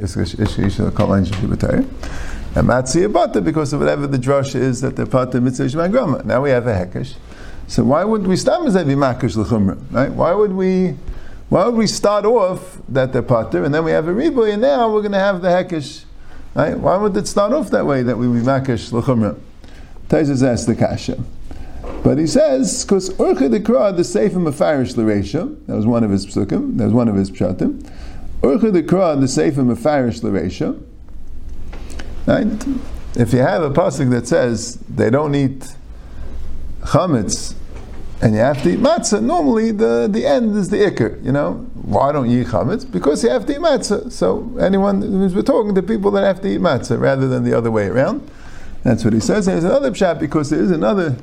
And 2.54 2.66
matzah 2.66 3.12
butter 3.12 3.40
because 3.40 3.72
of 3.72 3.80
whatever 3.80 4.06
the 4.06 4.16
drush 4.16 4.54
is 4.54 4.80
that 4.80 4.96
they're 4.96 5.06
potter 5.06 5.40
mitzvah 5.40 5.64
shmagrama. 5.64 6.24
Now 6.24 6.42
we 6.42 6.50
have 6.50 6.66
a 6.66 6.72
hekesh. 6.72 7.14
So 7.66 7.84
why 7.84 8.02
would 8.04 8.26
we 8.26 8.36
start 8.36 8.64
with 8.64 8.74
makish 8.74 9.36
l'chumra? 9.36 9.78
Right? 9.90 10.10
Why 10.10 10.32
would 10.32 10.52
we? 10.52 10.96
Why 11.50 11.66
would 11.66 11.76
we 11.76 11.86
start 11.86 12.24
off 12.24 12.80
that 12.88 13.12
they're 13.12 13.22
pater 13.22 13.64
and 13.64 13.74
then 13.74 13.84
we 13.84 13.90
have 13.90 14.08
a 14.08 14.12
riboy 14.12 14.52
and 14.52 14.62
now 14.62 14.92
we're 14.92 15.00
going 15.00 15.12
to 15.12 15.18
have 15.18 15.40
the 15.40 15.48
hekesh? 15.48 16.04
Right? 16.54 16.78
Why 16.78 16.96
would 16.96 17.16
it 17.16 17.26
start 17.26 17.52
off 17.52 17.70
that 17.70 17.86
way 17.86 18.02
that 18.02 18.16
we 18.16 18.26
be 18.26 18.40
makish 18.44 18.92
l'chumra? 18.92 19.38
Taisus 20.08 20.66
the 20.66 20.74
kasha. 20.74 21.22
But 22.02 22.18
he 22.18 22.26
says, 22.26 22.84
because 22.84 23.10
Urcha 23.10 23.54
Dekra, 23.54 23.96
the 23.96 24.04
Sefer 24.04 24.38
Mefarish 24.38 24.96
L'Reisha, 24.96 25.66
that 25.66 25.74
was 25.74 25.86
one 25.86 26.04
of 26.04 26.10
his 26.10 26.26
psukim, 26.26 26.78
that 26.78 26.84
was 26.84 26.92
one 26.92 27.08
of 27.08 27.16
his 27.16 27.30
pshatim. 27.30 27.82
Urcha 28.40 28.72
Dekra, 28.72 29.20
the 29.20 29.28
Sefer 29.28 29.62
Mefarish 29.62 30.22
L'Reisha. 30.22 30.80
Right? 32.26 32.46
If 33.16 33.32
you 33.32 33.40
have 33.40 33.62
a 33.62 33.70
pasuk 33.70 34.10
that 34.10 34.28
says 34.28 34.76
they 34.88 35.10
don't 35.10 35.34
eat 35.34 35.74
chametz 36.82 37.54
and 38.20 38.34
you 38.34 38.40
have 38.40 38.62
to 38.62 38.70
eat 38.70 38.78
matzah, 38.78 39.22
normally 39.22 39.70
the, 39.70 40.08
the 40.10 40.26
end 40.26 40.56
is 40.56 40.68
the 40.68 40.76
ikr, 40.76 41.24
you 41.24 41.32
know. 41.32 41.54
Why 41.74 42.12
don't 42.12 42.28
you 42.28 42.42
eat 42.42 42.48
chametz? 42.48 42.90
Because 42.90 43.24
you 43.24 43.30
have 43.30 43.46
to 43.46 43.52
eat 43.52 43.58
matzah. 43.58 44.12
So 44.12 44.56
anyone, 44.60 45.32
we're 45.34 45.42
talking 45.42 45.74
to 45.74 45.82
people 45.82 46.10
that 46.12 46.22
have 46.22 46.40
to 46.42 46.48
eat 46.48 46.60
matzah 46.60 47.00
rather 47.00 47.26
than 47.26 47.44
the 47.44 47.54
other 47.54 47.70
way 47.70 47.86
around. 47.86 48.30
That's 48.82 49.04
what 49.04 49.14
he 49.14 49.20
says. 49.20 49.46
There's 49.46 49.64
another 49.64 49.90
pshat 49.90 50.20
because 50.20 50.50
there 50.50 50.62
is 50.62 50.70
another 50.70 51.16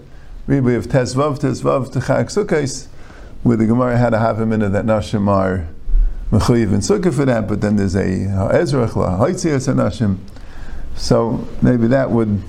ribui 0.47 0.77
of 0.77 0.87
tesvav 0.87 1.39
tesvav 1.39 1.91
to 1.91 1.99
chag 1.99 2.25
sukkos, 2.25 2.87
where 3.43 3.57
the 3.57 3.65
Gemara 3.65 3.97
had 3.97 4.13
a 4.13 4.19
half 4.19 4.37
a 4.37 4.45
minute 4.45 4.71
that 4.71 4.85
nashim 4.85 5.27
are 5.27 5.67
mechuyev 6.31 6.73
in 6.73 6.79
sukkah 6.79 7.13
for 7.13 7.25
that, 7.25 7.47
but 7.47 7.61
then 7.61 7.75
there's 7.75 7.95
a 7.95 8.25
ha'ezrach 8.25 8.91
la'haitzias 8.91 9.73
nashim. 9.73 10.17
So 10.95 11.47
maybe 11.61 11.87
that 11.87 12.11
would 12.11 12.41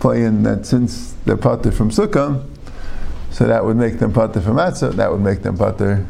play 0.00 0.24
in 0.24 0.42
that 0.42 0.66
since 0.66 1.14
they're 1.24 1.36
pater 1.36 1.70
from 1.70 1.90
sukkah, 1.90 2.44
so 3.30 3.46
that 3.46 3.64
would 3.64 3.76
make 3.76 3.98
them 3.98 4.12
pater 4.12 4.40
from 4.40 4.56
matzah, 4.56 4.92
that 4.94 5.10
would 5.10 5.20
make 5.20 5.42
them 5.42 5.56
pater 5.56 6.06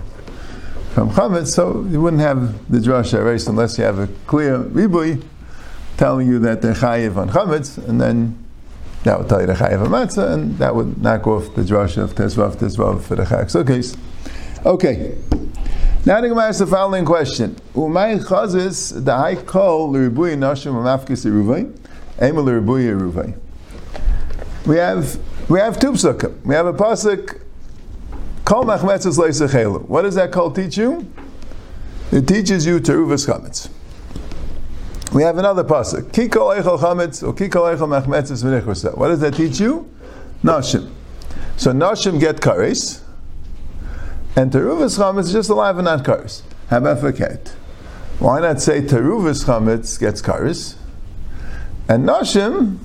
from 0.94 1.10
chametz. 1.10 1.48
So 1.48 1.86
you 1.88 2.00
wouldn't 2.00 2.22
have 2.22 2.70
the 2.70 2.78
drasha 2.78 3.24
race 3.24 3.46
unless 3.46 3.78
you 3.78 3.84
have 3.84 3.98
a 3.98 4.08
clear 4.26 4.58
ribui 4.58 5.24
telling 5.96 6.26
you 6.26 6.38
that 6.40 6.62
they're 6.62 6.74
chayiv 6.74 7.16
on 7.16 7.30
chametz, 7.30 7.78
and 7.88 8.00
then 8.00 8.41
that 9.04 9.18
would 9.18 9.28
tell 9.28 9.40
you 9.40 9.46
the 9.46 9.54
chayiv 9.54 9.82
on 9.82 9.88
matzah, 9.88 10.32
and 10.32 10.58
that 10.58 10.74
would 10.74 11.02
knock 11.02 11.26
off 11.26 11.54
the 11.54 11.62
drasha 11.62 11.98
of 11.98 12.14
tesvav 12.14 12.56
tesvav 12.56 13.02
for 13.02 13.16
the 13.16 13.24
chag. 13.24 13.66
Case. 13.66 13.96
Okay. 14.64 15.16
Now 16.04 16.20
the 16.20 16.28
Gemara 16.28 16.48
asks 16.48 16.60
the 16.60 16.66
following 16.66 17.04
question: 17.04 17.56
Umay 17.74 18.24
chazis 18.24 19.04
the 19.04 19.16
high 19.16 19.36
kol 19.36 19.90
l'ribui 19.90 20.36
nashim 20.36 20.74
amafkis 20.74 21.26
eruvay, 21.26 21.72
emel 22.18 22.44
l'ribui 22.44 22.84
eruvay. 22.92 23.38
We 24.66 24.76
have 24.76 25.18
we 25.48 25.58
have 25.58 25.80
two 25.80 25.92
psukim. 25.92 26.44
We 26.44 26.54
have 26.54 26.66
a 26.66 26.72
pasuk 26.72 27.40
kol 28.44 28.64
machmetzes 28.64 29.18
leisachelu. 29.18 29.88
What 29.88 30.02
does 30.02 30.14
that 30.14 30.30
kol 30.30 30.52
teach 30.52 30.76
you? 30.76 31.12
It 32.12 32.28
teaches 32.28 32.66
you 32.66 32.78
teruvas 32.78 33.26
chametz. 33.26 33.68
We 35.12 35.22
have 35.22 35.38
another 35.38 35.64
pasuk 35.64 36.12
ki 36.12 36.28
kol 36.28 36.48
eichel 36.48 36.78
chametz 36.78 37.26
or 37.26 37.34
ki 37.34 37.48
kol 37.48 37.64
eichel 37.64 37.88
machmetzes 37.88 38.42
v'nechrosa. 38.42 38.96
What 38.96 39.08
does 39.08 39.20
that 39.20 39.34
teach 39.34 39.60
you? 39.60 39.90
Nashim. 40.42 40.90
So 41.56 41.72
nashim 41.72 42.18
get 42.18 42.36
kares. 42.36 43.02
And 44.34 44.50
Teruvas 44.50 44.98
Chametz 44.98 45.24
is 45.24 45.32
just 45.32 45.50
alive 45.50 45.76
and 45.76 45.84
not 45.84 46.04
Karis. 46.04 46.40
How 46.68 46.78
about 46.78 46.98
Faket? 46.98 47.50
Why 48.18 48.40
not 48.40 48.62
say 48.62 48.80
Teruvas 48.80 49.44
Chametz 49.44 50.00
gets 50.00 50.22
Karis? 50.22 50.76
And 51.86 52.08
Nashim 52.08 52.78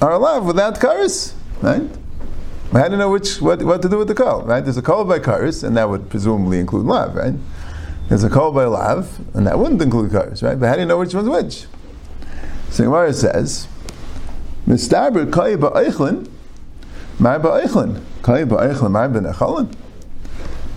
are 0.00 0.12
alive 0.12 0.44
without 0.44 0.80
Karis, 0.80 1.34
right? 1.60 1.88
I 2.74 2.88
do 2.88 2.92
you 2.92 2.98
know 2.98 3.10
which, 3.10 3.40
what, 3.40 3.62
what 3.62 3.82
to 3.82 3.88
do 3.88 3.98
with 3.98 4.08
the 4.08 4.14
kol, 4.14 4.42
right? 4.42 4.62
There's 4.62 4.78
a 4.78 4.82
kol 4.82 5.04
by 5.04 5.20
Karis, 5.20 5.62
and 5.62 5.76
that 5.76 5.88
would 5.88 6.10
presumably 6.10 6.58
include 6.58 6.86
Lav, 6.86 7.14
right? 7.14 7.34
There's 8.12 8.24
a 8.24 8.28
kol 8.28 8.52
by 8.52 8.66
Lav, 8.66 9.20
and 9.32 9.46
that 9.46 9.58
wouldn't 9.58 9.80
include 9.80 10.10
Karis, 10.10 10.42
right? 10.42 10.60
But 10.60 10.66
how 10.66 10.74
do 10.74 10.80
you 10.80 10.86
know 10.86 10.98
which 10.98 11.14
one's 11.14 11.30
which? 11.30 11.64
So 12.68 12.84
Gemara 12.84 13.10
says, 13.14 13.66
Mistaber 14.66 15.32
Kaya 15.32 15.56
Ba'eichlin, 15.56 16.28
Mar 17.18 17.40
Ba'eichlin, 17.40 18.02
Kaya 18.20 18.44
Ba'eichlin, 18.44 18.90
Mar 18.90 19.08
Ba'echalin. 19.08 19.74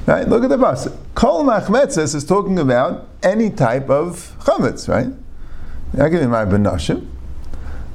Right? 0.05 0.25
Look 0.25 0.45
at 0.45 0.49
the 0.49 0.55
pasuk. 0.55 0.97
Kol 1.13 1.43
machmetzes 1.43 2.15
is 2.15 2.23
talking 2.23 2.57
about 2.57 3.05
any 3.21 3.49
type 3.49 3.89
of 3.89 4.33
chametz, 4.39 4.87
right? 4.87 5.11
I 6.01 6.07
give 6.07 6.21
you 6.21 6.29
my 6.29 6.45
benashim. 6.45 7.05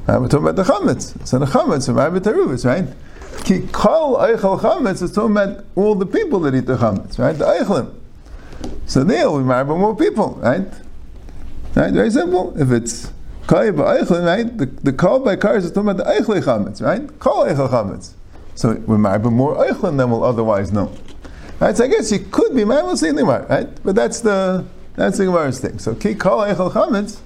We're 0.07 0.29
talking 0.29 0.49
about 0.49 0.57
the 0.57 0.65
chametz. 0.65 1.27
So 1.27 1.39
the 1.39 1.47
chametz 1.47 1.89
of 1.89 1.95
my 1.97 2.11
betaruvas, 2.11 2.67
right? 2.67 2.95
Ki 3.45 3.67
kol 3.73 4.19
eichel 4.19 4.61
chametz 4.61 5.01
is 5.01 5.13
talking 5.13 5.31
about 5.31 5.65
all 5.77 5.95
the 5.95 6.05
people 6.05 6.41
that 6.41 6.55
eat 6.55 6.67
the 6.67 6.77
chametz, 6.77 7.19
right? 7.19 7.33
The 7.33 7.47
eichlim. 7.47 7.95
So 8.87 9.05
there 9.05 9.31
we 9.31 9.45
marry 9.45 9.65
more 9.65 9.95
people, 9.95 10.35
right? 10.37 10.67
Right? 11.75 11.93
Very 11.93 12.11
simple. 12.11 12.61
If 12.61 12.71
it's 12.73 13.13
kol 13.47 13.73
by 13.73 13.99
eichlin, 13.99 14.27
right? 14.27 14.59
The, 14.59 14.67
the 14.67 14.93
kol 14.93 15.21
by 15.21 15.37
kars 15.37 15.65
is 15.65 15.71
talking 15.71 15.91
about 15.91 16.05
the 16.05 16.11
eichle 16.11 16.43
chametz, 16.43 16.83
right? 16.83 17.19
Kol 17.21 17.47
eichel 17.47 17.71
chametz. 17.71 18.15
So 18.55 18.75
we 18.75 18.99
marry 18.99 19.19
more 19.19 19.57
eichlin 19.57 19.97
than 19.97 20.11
we'll 20.11 20.25
otherwise 20.25 20.73
know. 20.73 20.93
Right? 21.61 21.77
So 21.77 21.85
I 21.85 21.89
guess 21.89 22.11
you 22.11 22.19
could 22.19 22.55
be 22.55 22.65
mad, 22.65 22.85
we'll 22.85 22.97
see 22.97 23.13
Gemara, 23.13 23.47
right? 23.49 23.83
But 23.85 23.95
that's 23.95 24.21
the 24.21 24.65
that's 24.97 25.19
the 25.19 25.25
Gemara's 25.25 25.61
thing. 25.61 25.79
So 25.79 25.95
ki 25.95 26.15
kol 26.15 26.41
echel 26.41 26.73
chametz. 26.73 27.21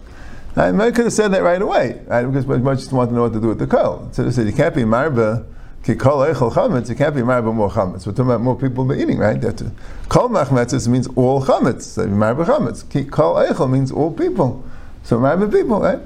I 0.56 0.70
could 0.92 1.06
have 1.06 1.12
said 1.12 1.28
that 1.32 1.42
right 1.42 1.60
away, 1.60 2.00
right? 2.06 2.24
Because 2.24 2.46
much 2.46 2.78
just 2.78 2.92
want 2.92 3.10
to 3.10 3.14
know 3.16 3.22
what 3.22 3.32
to 3.32 3.40
do 3.40 3.48
with 3.48 3.58
the 3.58 3.66
kol. 3.66 4.08
So 4.12 4.22
they 4.22 4.30
said 4.30 4.46
you 4.46 4.52
can't 4.52 4.74
be 4.74 4.82
marba 4.82 5.44
ki 5.84 5.94
kol 5.94 6.20
echel 6.20 6.52
chametz. 6.52 6.88
You 6.88 6.94
can't 6.94 7.14
be 7.14 7.20
marba 7.20 7.54
more 7.54 7.70
chametz. 7.70 8.06
We're 8.06 8.12
talking 8.12 8.26
about 8.26 8.40
more 8.40 8.56
people 8.56 8.84
be 8.84 8.96
eating, 8.96 9.18
right? 9.18 9.40
That 9.40 9.70
kol 10.08 10.28
machmetzes 10.28 10.88
means 10.88 11.06
all 11.14 11.44
chametz. 11.44 11.82
So 11.82 12.06
marba 12.06 12.44
chametz. 12.44 12.88
Ki 12.88 13.04
kol 13.04 13.36
echel 13.36 13.70
means 13.70 13.92
all 13.92 14.12
people. 14.12 14.64
So 15.02 15.18
marba 15.18 15.50
people, 15.50 15.80
right? 15.80 16.00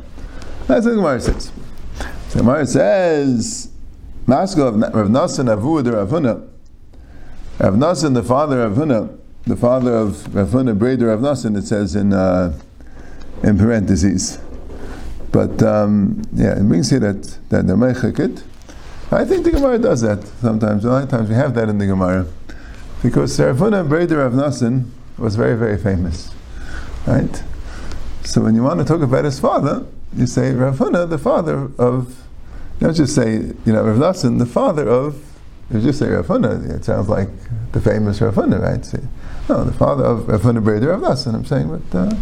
That's 0.66 0.85
what 0.85 0.90
the 0.90 0.97
Gemara 0.97 1.20
says. 1.20 1.52
The 2.30 2.38
Gemara 2.38 2.66
says, 2.66 3.70
Maskal 4.26 4.68
of 4.68 4.94
Rav 4.94 5.08
Nasan 5.08 5.49
Avu 5.49 5.82
de 5.82 5.92
Ravuna. 5.92 6.47
Rav 7.58 7.75
Nassan, 7.75 8.14
the 8.14 8.23
father 8.23 8.62
of 8.62 8.75
Huna, 8.75 9.18
the 9.44 9.56
father 9.56 9.94
of 9.94 10.35
Rav 10.35 10.49
Huna, 10.50 10.78
Breder 10.78 11.08
Rav 11.08 11.20
Nassan, 11.20 11.56
it 11.56 11.62
says 11.62 11.97
in 11.97 12.12
uh, 12.12 12.52
in 13.42 13.56
parentheses. 13.56 14.38
But 15.32 15.62
um, 15.62 16.23
yeah, 16.32 16.58
it 16.58 16.68
brings 16.68 16.90
here 16.90 17.00
that 17.00 17.38
that 17.49 17.66
the 17.66 17.75
Meichekit. 17.75 18.42
I 19.10 19.24
think 19.24 19.44
the 19.44 19.50
Gemara 19.50 19.78
does 19.78 20.02
that 20.02 20.22
sometimes. 20.40 20.84
A 20.84 20.90
lot 20.90 21.02
of 21.04 21.08
times 21.08 21.28
we 21.30 21.34
have 21.34 21.54
that 21.54 21.68
in 21.68 21.78
the 21.78 21.86
Gemara 21.86 22.26
because 23.02 23.40
Rav 23.40 23.56
Huna, 23.56 23.88
Breder 23.88 24.18
Rav 24.18 24.32
Nassan 24.32 24.90
was 25.16 25.34
very 25.34 25.56
very 25.56 25.78
famous, 25.78 26.30
right? 27.06 27.42
So 28.24 28.42
when 28.42 28.54
you 28.54 28.62
want 28.62 28.80
to 28.80 28.84
talk 28.84 29.00
about 29.00 29.24
his 29.24 29.40
father, 29.40 29.86
you 30.14 30.26
say 30.26 30.52
Rav 30.52 30.78
Huna, 30.78 31.08
the 31.08 31.18
father 31.18 31.70
of. 31.78 32.22
Don't 32.80 32.94
just 32.94 33.14
say 33.14 33.32
you 33.32 33.72
know 33.72 33.82
Rav 33.82 33.96
Nassan, 33.96 34.38
the 34.38 34.46
father 34.46 34.88
of 34.88 35.24
you 35.70 35.80
just 35.80 35.98
say 35.98 36.08
Rav 36.08 36.26
Huna, 36.26 36.70
it 36.70 36.84
sounds 36.84 37.08
like 37.08 37.28
the 37.72 37.80
famous 37.80 38.20
Rav 38.20 38.34
Huna, 38.34 38.60
right? 38.60 38.84
See, 38.84 38.98
no, 39.48 39.64
the 39.64 39.72
father 39.72 40.04
of 40.04 40.28
Rav 40.28 40.42
Huna 40.42 40.62
Breder 40.62 40.94
of 40.94 41.00
Nassan, 41.00 41.34
I'm 41.34 41.44
saying, 41.44 41.68
but 41.68 41.98
uh, 41.98 42.14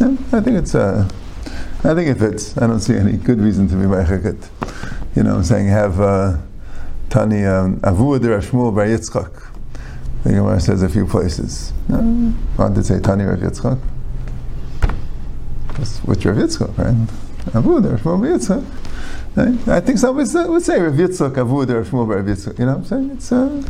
yeah, 0.00 0.16
I 0.32 0.40
think 0.40 0.58
it's, 0.58 0.74
uh, 0.74 1.08
I 1.84 1.94
think 1.94 2.08
it 2.08 2.18
fits. 2.18 2.56
I 2.58 2.66
don't 2.66 2.80
see 2.80 2.96
any 2.96 3.16
good 3.16 3.40
reason 3.40 3.68
to 3.68 3.74
be 3.76 3.82
Meicheket. 3.82 4.48
You 5.14 5.22
know, 5.22 5.36
I'm 5.36 5.44
saying 5.44 5.68
have 5.68 6.00
uh, 6.00 6.38
Tani 7.08 7.44
um, 7.44 7.78
Avu 7.80 8.20
de 8.20 8.28
Rashmul 8.28 8.74
Bar 8.74 8.86
Yitzchak. 8.86 9.52
The 10.24 10.30
Gemara 10.30 10.58
says 10.58 10.82
a 10.82 10.88
few 10.88 11.06
places. 11.06 11.72
No, 11.88 12.32
I 12.58 12.72
to 12.72 12.82
say 12.82 12.98
Tani 12.98 13.24
Rav 13.24 13.38
Yitzchak. 13.38 13.78
which 16.04 16.24
Rav 16.24 16.36
Yitzchak, 16.36 16.76
right? 16.78 16.96
Avu 17.52 17.80
de 17.80 17.90
Rashmul 17.90 18.20
Bar 18.20 18.30
Yitzchak. 18.30 18.64
Right? 19.36 19.68
I 19.68 19.80
think 19.80 19.98
some 19.98 20.16
would 20.16 20.28
say, 20.28 20.80
Rav 20.80 20.94
Yitzchak 20.94 21.34
Avud 21.34 21.70
or 21.70 21.84
Shmuel 21.84 22.08
Rav 22.08 22.24
Yitzchak. 22.24 22.58
You 22.58 22.66
know 22.66 22.72
what 22.72 22.78
I'm 22.78 22.84
saying? 22.84 23.10
It's 23.10 23.32
uh, 23.32 23.62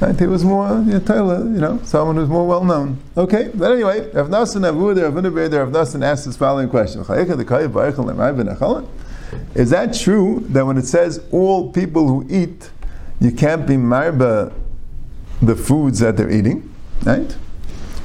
right? 0.00 0.18
He 0.18 0.26
was 0.26 0.44
more 0.44 0.68
you 0.86 0.98
know, 0.98 1.38
you 1.38 1.60
know, 1.60 1.80
someone 1.82 2.16
who's 2.16 2.28
more 2.28 2.46
well 2.46 2.64
known. 2.64 3.00
Okay, 3.16 3.50
but 3.54 3.72
anyway, 3.72 4.08
Rav 4.12 4.28
Nasan 4.28 4.62
Avud 4.62 4.98
or 4.98 5.10
Rav 5.10 5.24
Rav 5.24 5.68
Nasan 5.70 6.04
asked 6.04 6.26
this 6.26 6.36
following 6.36 6.68
question: 6.68 7.04
Is 9.54 9.70
that 9.70 9.94
true 9.94 10.44
that 10.48 10.66
when 10.66 10.78
it 10.78 10.86
says 10.86 11.20
all 11.30 11.72
people 11.72 12.08
who 12.08 12.26
eat, 12.28 12.70
you 13.20 13.32
can't 13.32 13.66
be 13.66 13.74
marba 13.74 14.52
the 15.40 15.56
foods 15.56 16.00
that 16.00 16.16
they're 16.16 16.30
eating, 16.30 16.72
right? 17.04 17.36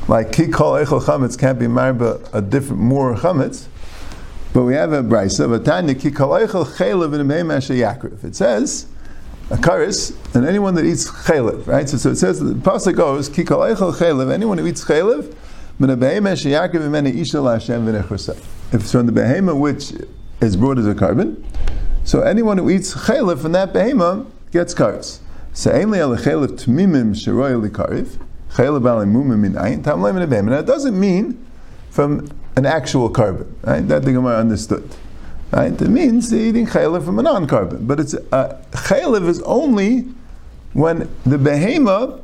Like 0.08 0.32
kikol 0.32 0.86
echol 0.86 1.02
chametz 1.02 1.38
can't 1.38 1.60
be 1.60 1.66
marba 1.66 2.34
a 2.34 2.42
different 2.42 2.82
more 2.82 3.16
chametz. 3.16 3.68
But 4.54 4.64
we 4.64 4.76
have 4.76 4.94
a 4.94 5.04
brisa, 5.04 5.48
Vatanya 5.48 5.96
kikol 5.96 6.48
kalaychel 6.48 6.66
chaylev 6.78 7.14
in 7.14 7.28
yakriv. 7.28 8.24
It 8.24 8.36
says 8.36 8.88
a 9.50 9.58
karis, 9.58 10.16
and 10.36 10.46
anyone 10.46 10.76
that 10.76 10.86
eats 10.86 11.10
chaylev, 11.10 11.68
right? 11.68 11.88
So, 11.88 11.98
so 11.98 12.12
it 12.12 12.18
says 12.18 12.40
the 12.40 12.54
pasuk 12.54 12.96
goes 12.96 13.30
kikol 13.30 13.76
kalaychel 13.76 13.96
chaylev. 13.96 14.32
Anyone 14.32 14.58
who 14.58 14.68
eats 14.68 14.84
chaylev. 14.84 15.36
If 15.80 15.88
it's 15.88 16.00
from 18.92 19.06
the 19.06 19.12
behema 19.12 19.60
which 19.60 19.94
is 20.42 20.56
brought 20.56 20.78
as 20.78 20.88
a 20.88 20.94
korban, 20.94 21.44
so 22.08 22.22
anyone 22.22 22.58
who 22.58 22.70
eats 22.70 22.94
chaylev 22.94 23.42
from 23.42 23.52
that 23.52 23.74
behema 23.74 24.26
gets 24.54 24.74
karis. 24.74 25.20
So 25.52 25.72
ainly 25.72 26.00
al 26.00 26.16
chaylev 26.16 26.52
tmimim 26.52 27.12
sheroy 27.12 27.68
likariv. 27.68 28.18
Chaylev 28.52 28.82
alimumim 28.84 29.40
min 29.40 29.54
ayin 29.56 29.84
tam 29.84 30.00
leimin 30.00 30.46
Now 30.46 30.60
it 30.60 30.66
doesn't 30.66 30.98
mean 30.98 31.46
from 31.90 32.30
an 32.56 32.66
actual 32.66 33.10
korban. 33.10 33.52
Right? 33.64 33.86
That 33.86 34.04
the 34.04 34.14
Gemara 34.14 34.38
understood. 34.38 34.90
Right? 35.52 35.74
It 35.74 35.90
means 35.90 36.34
eating 36.34 36.66
chaylev 36.66 37.04
from 37.04 37.20
a 37.20 37.24
non-korban. 37.24 37.86
But 37.86 38.00
it's 38.00 38.14
uh, 38.14 38.64
chaylev 38.72 39.28
is 39.28 39.42
only 39.42 40.06
when 40.72 41.10
the 41.26 41.38
behema 41.38 42.22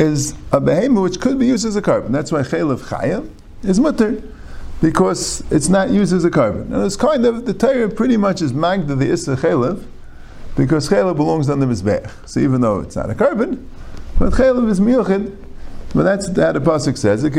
is 0.00 0.32
a 0.50 0.60
behema 0.60 1.04
which 1.04 1.20
could 1.20 1.38
be 1.38 1.46
used 1.46 1.64
as 1.64 1.76
a 1.76 1.82
korban. 1.82 2.10
That's 2.10 2.32
why 2.32 2.40
chaylev 2.40 2.80
chaya 2.88 3.30
is 3.62 3.78
mutter 3.78 4.22
because 4.84 5.42
it's 5.50 5.70
not 5.70 5.88
used 5.88 6.12
as 6.12 6.26
a 6.26 6.30
korban. 6.30 6.70
And 6.70 6.84
it's 6.84 6.94
kind 6.94 7.24
of 7.24 7.46
the 7.46 7.54
Torah 7.54 7.88
pretty 7.88 8.18
much 8.18 8.42
is 8.42 8.52
magda 8.52 8.94
the 8.94 9.10
issa 9.10 9.34
chaylev 9.34 9.82
because 10.58 10.90
chaylev 10.90 11.16
belongs 11.16 11.48
under 11.48 11.64
mizbeach. 11.66 12.10
So 12.28 12.40
even 12.40 12.60
though 12.60 12.80
it's 12.80 12.94
not 12.94 13.08
a 13.08 13.14
korban, 13.14 13.64
but 14.18 14.34
chaylev 14.34 14.68
is 14.68 14.80
miyuchid. 14.80 15.34
But 15.94 16.02
that's 16.02 16.26
how 16.26 16.52
the 16.52 16.60
pasuk 16.60 16.98
says. 16.98 17.22
So 17.22 17.30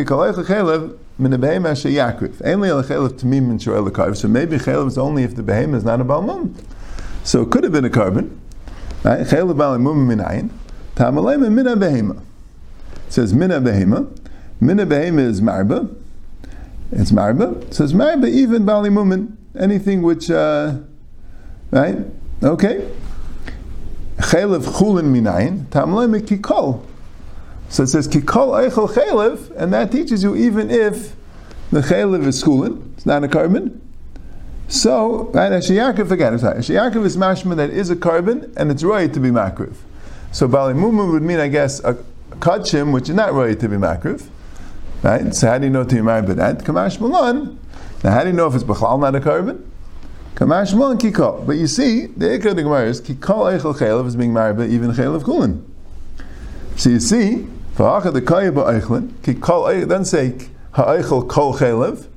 maybe 4.28 4.58
chaylev 4.58 4.88
is 4.88 4.98
only 4.98 5.24
if 5.24 5.36
the 5.36 5.44
behemoth 5.44 5.78
is 5.78 5.84
not 5.84 6.02
a 6.02 6.06
balmum. 6.06 6.56
So 7.24 7.44
it 7.44 7.52
could 7.52 7.64
have 7.64 7.74
been 7.74 7.86
a 7.86 7.92
korban, 7.92 8.40
Right? 9.04 9.20
Chaylev 9.20 9.56
bali 9.56 9.78
mumen 9.78 10.18
minayin. 10.18 10.50
Tamalema 10.96 11.52
mina 11.52 11.76
behema. 11.76 12.24
It 13.06 13.14
says 13.14 13.36
mina 13.36 13.62
behema. 13.62 14.08
Mina 14.60 14.88
behema 14.88 15.20
is 15.20 15.42
marba. 15.42 15.96
It's 16.92 17.12
marba. 17.12 17.62
It 17.64 17.74
says 17.74 17.94
marba 17.94 18.30
even 18.30 18.66
bali 18.66 18.90
mumen. 18.90 19.36
Anything 19.58 20.02
which, 20.02 20.30
uh, 20.30 20.78
right? 21.72 21.98
Okay. 22.44 22.92
Chaylev 24.18 24.64
chulin 24.66 25.14
minayin. 25.14 25.66
Tamalema 25.68 26.22
kikol. 26.22 26.86
So 27.70 27.84
it 27.84 27.88
says 27.88 28.08
kikol 28.08 28.70
eichel 28.70 28.90
chaylev, 28.90 29.52
and 29.58 29.74
that 29.74 29.92
teaches 29.92 30.24
you 30.24 30.36
even 30.36 30.70
if 30.70 31.16
the 31.72 31.82
chaylev 31.82 32.26
is 32.26 32.44
chulin, 32.44 32.94
it's 32.94 33.06
not 33.06 33.24
a 33.24 33.28
korban. 33.28 33.80
So, 34.68 35.30
right, 35.34 35.52
a 35.52 35.58
shiyakif, 35.58 36.10
again, 36.10 36.40
sorry, 36.40 36.58
a 36.58 36.62
shiyakif 36.62 37.04
is 37.06 37.18
mashma 37.18 37.56
that 37.58 37.70
is 37.70 37.90
a 37.90 37.96
korban, 37.96 38.56
and 38.58 38.72
it's 38.72 38.84
right 38.84 39.14
to 39.14 39.20
be 39.20 39.30
makriv. 39.30 39.76
So 40.32 40.48
bali 40.48 40.74
mumu 40.74 41.12
would 41.12 41.22
mean, 41.22 41.40
I 41.40 41.48
guess, 41.48 41.84
a 41.84 41.96
kachim, 42.40 42.92
which 42.92 43.10
is 43.10 43.16
not 43.16 43.34
right 43.34 43.60
to 43.60 43.70
be 43.70 43.78
makriv. 43.78 44.28
Right? 45.06 45.36
So 45.36 45.48
how 45.48 45.60
do 45.60 45.66
you 45.66 45.70
know 45.70 45.84
to 45.84 45.96
be 45.96 46.02
married 46.02 46.26
that? 46.26 46.58
Kamash 46.64 47.00
malan. 47.00 47.60
Now 48.04 48.10
how 48.10 48.22
do 48.24 48.30
you 48.30 48.34
know 48.34 48.48
if 48.48 48.56
it's 48.56 48.64
b'chlal 48.64 49.00
not 49.00 49.16
a 49.16 49.20
korban? 49.20 49.64
Kamash 50.34 50.76
malan 50.76 50.98
kikol. 50.98 51.46
But 51.46 51.58
you 51.58 51.68
see, 51.68 52.08
the 52.08 52.26
ikar 52.26 52.46
of 52.48 52.56
the 52.56 52.64
Gemara 52.64 52.88
is 52.88 53.02
kikol 53.02 53.56
eichel 53.56 53.76
chaylev 53.76 54.08
is 54.08 54.16
being 54.16 54.34
married 54.34 54.58
by 54.58 54.66
even 54.66 54.90
chaylev 54.94 55.24
kulin. 55.24 55.64
So 56.76 56.90
you 56.90 57.00
see, 57.00 57.46
v'acha 57.76 58.12
the 58.14 58.22
kayba 58.24 58.82
eichlin, 58.82 59.10
kikol 59.22 59.88
doesn't 59.88 60.06
say 60.06 60.34
ha'eichel 60.72 61.30
kol 61.30 61.54
chaylev. 61.54 62.08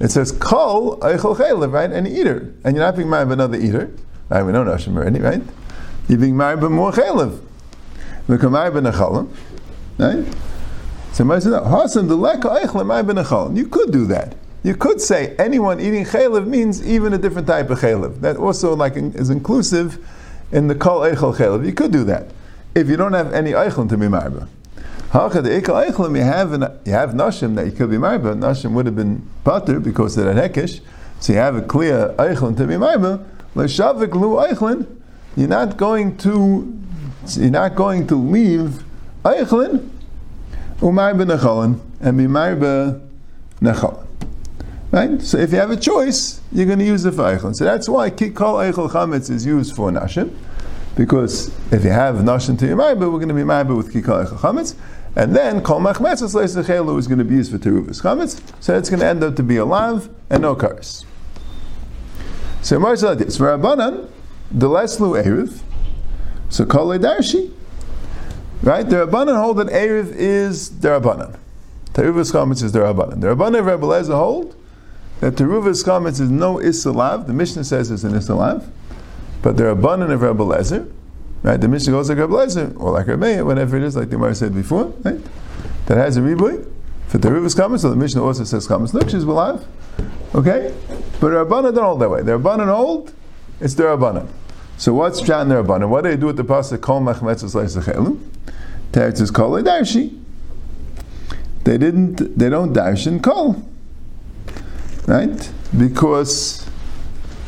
It 0.00 0.10
says 0.10 0.32
kol 0.32 0.98
eichel 1.00 1.36
chaylev, 1.36 1.70
right? 1.70 1.92
An 1.92 2.06
eater, 2.06 2.54
and 2.64 2.74
you're 2.74 2.84
not 2.86 2.96
being 2.96 3.10
married 3.10 3.26
by 3.26 3.34
another 3.34 3.58
eater. 3.58 3.94
Right? 4.30 4.42
We 4.42 4.52
know 4.52 4.64
Nashim 4.64 4.96
already, 4.96 5.20
right? 5.20 5.42
You're 6.08 6.18
being 6.18 6.38
married 6.38 6.62
by 6.62 6.68
more 6.68 6.92
chaylev. 6.92 7.38
V'kamar 8.26 8.72
ben 8.72 8.90
achalim, 8.90 9.28
right? 9.98 10.51
So 11.12 11.24
eichel 11.24 13.06
ben 13.06 13.16
achalim. 13.16 13.56
You 13.56 13.66
could 13.66 13.92
do 13.92 14.06
that. 14.06 14.34
You 14.62 14.74
could 14.74 15.00
say 15.00 15.34
anyone 15.38 15.78
eating 15.80 16.06
chaylev 16.06 16.46
means 16.46 16.86
even 16.86 17.12
a 17.12 17.18
different 17.18 17.46
type 17.46 17.68
of 17.68 17.80
chaylev. 17.80 18.20
That 18.20 18.36
also 18.36 18.74
like 18.74 18.96
is 18.96 19.28
inclusive 19.28 19.98
in 20.52 20.68
the 20.68 20.74
kol 20.74 21.00
eichel 21.00 21.36
chaylev. 21.36 21.66
You 21.66 21.72
could 21.72 21.92
do 21.92 22.04
that 22.04 22.30
if 22.74 22.88
you 22.88 22.96
don't 22.96 23.12
have 23.12 23.32
any 23.34 23.52
eichel 23.52 23.88
to 23.88 23.96
be. 23.96 24.06
Haka 25.10 25.42
the 25.42 25.50
ikal 25.50 25.86
eichlim, 25.86 26.16
you 26.16 26.22
have 26.22 26.52
an, 26.52 26.62
you 26.86 26.92
have 26.92 27.10
nashim 27.10 27.56
that 27.56 27.66
you 27.66 27.72
could 27.72 27.90
be 27.90 27.98
but 27.98 28.22
nashim 28.22 28.72
would 28.72 28.86
have 28.86 28.96
been 28.96 29.28
butter 29.44 29.78
because 29.80 30.16
of 30.16 30.24
that 30.24 30.52
hekish. 30.52 30.80
So 31.20 31.34
you 31.34 31.38
have 31.38 31.56
a 31.56 31.62
clear 31.62 32.14
eichlin 32.18 32.56
to 32.56 32.66
be 32.66 32.78
married. 32.78 33.20
Leshavik 33.54 34.14
lu 34.14 34.36
eichlin, 34.36 34.86
you're 35.36 35.48
not 35.48 35.76
going 35.76 36.16
to 36.16 36.78
you're 37.36 37.50
not 37.50 37.76
going 37.76 38.06
to 38.06 38.16
leave 38.16 38.82
eichlin 39.24 39.90
umay 40.82 41.14
benacholin 41.14 41.80
and 42.00 42.18
be 42.18 42.26
married 42.26 42.58
necholin. 43.60 44.06
Right? 44.90 45.22
So 45.22 45.38
if 45.38 45.52
you 45.52 45.58
have 45.58 45.70
a 45.70 45.76
choice, 45.76 46.40
you're 46.52 46.66
going 46.66 46.80
to 46.80 46.84
use 46.84 47.02
the 47.04 47.12
for 47.12 47.22
eichlin. 47.22 47.56
So 47.56 47.64
that's 47.64 47.88
why 47.88 48.10
kikol 48.10 48.70
eichel 48.70 48.90
chametz 48.90 49.30
is 49.30 49.46
used 49.46 49.74
for 49.74 49.90
nashim. 49.90 50.36
Because 50.94 51.48
if 51.72 51.84
you 51.84 51.90
have 51.90 52.16
nashim 52.16 52.58
to 52.58 52.66
your 52.66 52.76
we're 52.76 52.96
going 52.96 53.28
to 53.28 53.34
be 53.34 53.40
ma'ibah 53.42 53.74
with 53.74 53.94
kikol 53.94 54.26
eichel 54.26 54.38
chametz. 54.38 54.74
And 55.14 55.36
then 55.36 55.62
kol 55.62 55.78
machmetzes 55.80 56.34
leisechelu 56.34 56.98
is 56.98 57.06
going 57.06 57.18
to 57.18 57.24
be 57.24 57.34
used 57.34 57.52
for 57.52 57.58
teruvas 57.58 58.02
chametz, 58.02 58.40
so 58.60 58.76
it's 58.76 58.88
going 58.88 59.00
to 59.00 59.06
end 59.06 59.22
up 59.22 59.36
to 59.36 59.42
be 59.42 59.56
a 59.56 59.64
lav 59.64 60.08
and 60.30 60.42
no 60.42 60.56
kares. 60.56 61.04
So 62.62 62.78
Mar 62.78 62.96
like 62.96 63.18
this: 63.18 63.38
Rabbanan 63.38 64.08
the 64.50 64.68
leslu 64.68 65.22
erev, 65.22 65.60
so 66.48 66.64
kol 66.64 66.88
darshi, 66.98 67.52
right? 68.62 68.88
The 68.88 69.06
Rabbanan 69.06 69.40
hold 69.40 69.58
that 69.58 69.68
erev 69.68 70.12
is 70.14 70.78
the 70.80 70.88
Rabbanan. 70.88 71.38
Teruvas 71.92 72.32
chametz 72.32 72.62
is 72.62 72.72
the 72.72 72.80
Rabbanan. 72.80 73.20
The 73.20 73.28
Rabbanan 73.28 73.60
of 73.60 73.66
Rebbe 73.66 73.86
Lezer 73.86 74.16
hold 74.16 74.56
that 75.20 75.34
teruvas 75.34 75.84
chametz 75.84 76.20
is 76.20 76.30
no 76.30 76.56
isalav. 76.56 77.26
The 77.26 77.32
Mishnah 77.32 77.64
says 77.64 77.90
it's 77.90 78.04
an 78.04 78.12
isalav, 78.12 78.66
but 79.42 79.56
the 79.56 79.64
Rabbanan 79.64 80.10
of 80.10 80.22
Rebbe 80.22 80.42
Lezer 80.42 80.90
Right? 81.42 81.60
The 81.60 81.68
Mishnah 81.68 81.92
goes 81.92 82.08
like 82.08 82.18
Rabbi 82.18 82.32
Lezer, 82.32 82.80
or 82.80 82.92
like 82.92 83.08
Rabbi 83.08 83.40
whatever 83.42 83.76
it 83.76 83.82
is, 83.82 83.96
like 83.96 84.10
the 84.10 84.16
Gemara 84.16 84.34
said 84.34 84.54
before, 84.54 84.86
right? 85.02 85.20
That 85.86 85.98
has 85.98 86.16
a 86.16 86.20
riboy. 86.20 86.68
For 87.08 87.18
rivers 87.18 87.54
coming, 87.54 87.78
so 87.78 87.90
the 87.90 87.96
Mishnah 87.96 88.24
also 88.24 88.44
says 88.44 88.68
chametz 88.68 88.92
nukshis 88.92 89.24
b'lav. 89.24 89.64
Okay? 90.34 90.74
But 91.20 91.28
the 91.28 91.44
Rabbanan 91.44 91.74
don't 91.74 91.84
hold 91.84 92.00
that 92.00 92.08
way. 92.08 92.22
The 92.22 92.38
Rabbanan 92.38 92.74
hold, 92.74 93.12
it's 93.60 93.74
the 93.74 93.82
Rabbanan. 93.82 94.28
So 94.78 94.94
what's 94.94 95.20
Pshat 95.20 95.42
in 95.42 95.48
the 95.48 95.56
Rabbanan? 95.56 95.88
What 95.88 96.04
do 96.04 96.10
they 96.10 96.16
do 96.16 96.26
with 96.26 96.36
the 96.36 96.44
pasuk 96.44 96.80
kol 96.80 97.00
machmetzes 97.00 97.54
leisachelum? 97.54 98.20
Teretz 98.92 99.20
is 99.20 99.30
kol 99.30 99.52
darshi. 99.62 100.18
They 101.64 101.78
didn't, 101.78 102.38
they 102.38 102.48
don't 102.48 102.72
darshan 102.72 103.22
kol. 103.22 103.62
Right? 105.06 105.52
Because, 105.76 106.68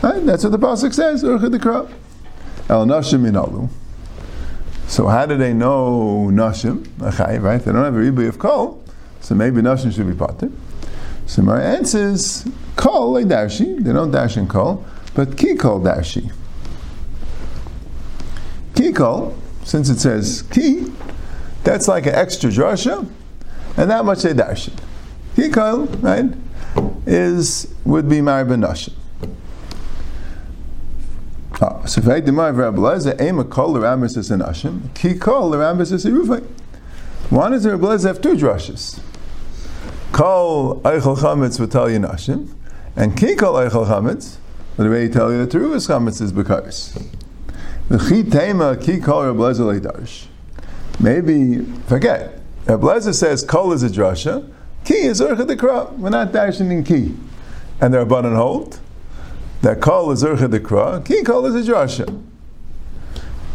right? 0.03 0.25
That's 0.25 0.45
what 0.45 0.53
the 0.53 0.59
pasuk 0.59 0.95
says, 0.95 1.23
urcha 1.23 1.51
the 1.51 1.95
El 2.69 2.87
nashim 2.87 3.31
inalu. 3.31 3.69
So 4.87 5.07
how 5.09 5.27
do 5.27 5.37
they 5.37 5.53
know 5.53 6.31
nashim? 6.33 6.87
Right? 6.99 7.59
They 7.59 7.73
don't 7.73 7.85
have 7.85 7.95
a 7.95 7.99
ribuy 7.99 8.29
of 8.29 8.39
kol, 8.39 8.83
so 9.21 9.35
maybe 9.35 9.61
nashim 9.61 9.93
should 9.95 10.07
be 10.07 10.15
potter. 10.15 10.51
So 11.27 11.43
my 11.43 11.63
answer 11.63 12.09
is 12.09 12.47
kol 12.77 13.13
like 13.13 13.27
darshi. 13.27 13.83
They 13.83 13.93
don't 13.93 14.11
dash 14.11 14.37
in 14.37 14.47
kol, 14.47 14.85
but 15.15 15.37
ki 15.37 15.57
kol 15.57 15.81
darshi. 15.81 16.33
Ki 18.75 18.93
kol, 18.93 19.37
since 19.65 19.89
it 19.89 19.99
says 20.01 20.43
ki, 20.51 20.93
that's 21.65 21.89
like 21.89 22.07
an 22.07 22.15
extra 22.15 22.51
drasha, 22.51 23.09
and 23.77 23.91
that 23.91 24.05
much 24.05 24.23
they 24.23 24.35
dash 24.35 24.69
it. 24.69 24.81
Ki 25.35 25.49
right, 25.49 26.33
is 27.07 27.75
would 27.85 28.09
be 28.09 28.19
maribin 28.19 28.65
nashim. 28.65 28.93
Ah, 31.61 31.85
so 31.87 32.01
if 32.01 32.09
I 32.09 32.21
demand 32.21 32.59
Rabbi 32.59 32.79
Lezer, 32.79 33.21
aim 33.21 33.39
a 33.39 33.45
kol 33.45 33.73
l'rambis 33.73 34.17
is 34.17 34.31
an 34.31 34.41
ashim, 34.41 34.95
ki 34.95 35.15
kol 35.15 35.51
l'rambis 35.51 35.93
is 35.93 36.05
a 36.05 36.11
rufay. 36.11 36.45
One 37.31 37.53
is 37.55 37.67
Rabbi 37.67 37.87
Lezer 37.87 38.09
have 38.09 38.21
two 38.21 38.35
drushes. 38.35 39.01
Kol 40.13 40.81
eichel 40.83 41.17
chametz 41.17 41.59
v'tal 41.59 41.91
yin 41.91 42.03
ashim, 42.03 42.49
and 42.97 43.17
ki 43.17 43.35
kol 43.37 43.55
eichel 43.55 43.87
chametz, 43.87 44.37
but 44.77 44.85
the 44.85 44.91
way 44.91 45.05
you 45.05 45.09
tell 45.09 45.33
you 45.33 45.47
that 45.47 45.57
teruvas 45.57 45.89
chametz 45.89 46.21
is 46.21 46.33
because. 46.33 46.99
V'chi 47.89 48.31
tema 48.31 48.77
ki 48.77 49.01
kol 49.01 49.25
Rabbi 49.25 49.39
Lezer 49.39 49.81
leidarish. 49.81 50.27
Maybe, 51.01 51.65
forget, 51.87 52.41
Rabbi 52.67 52.87
Lezer 52.87 53.15
says 53.15 53.43
kol 53.43 53.73
is 53.73 53.83
a 53.83 53.89
drasha, 53.89 54.51
ki 54.85 54.95
is 54.95 55.21
urcha 55.21 55.47
dekra, 55.47 55.93
we're 55.99 56.11
not 56.11 56.33
dashing 56.33 56.71
in 56.71 56.85
ki. 56.85 57.15
And 57.81 57.93
they're 57.93 58.01
abundant 58.01 58.37
hold, 58.37 58.81
that 59.63 59.81
kol 59.81 60.11
is 60.13 60.23
urcha 60.23 60.49
dekra, 60.49 61.05
ki 61.05 61.23
kol 61.25 61.45
is 61.47 61.69
a 61.69 61.73
drasha. 61.73 62.23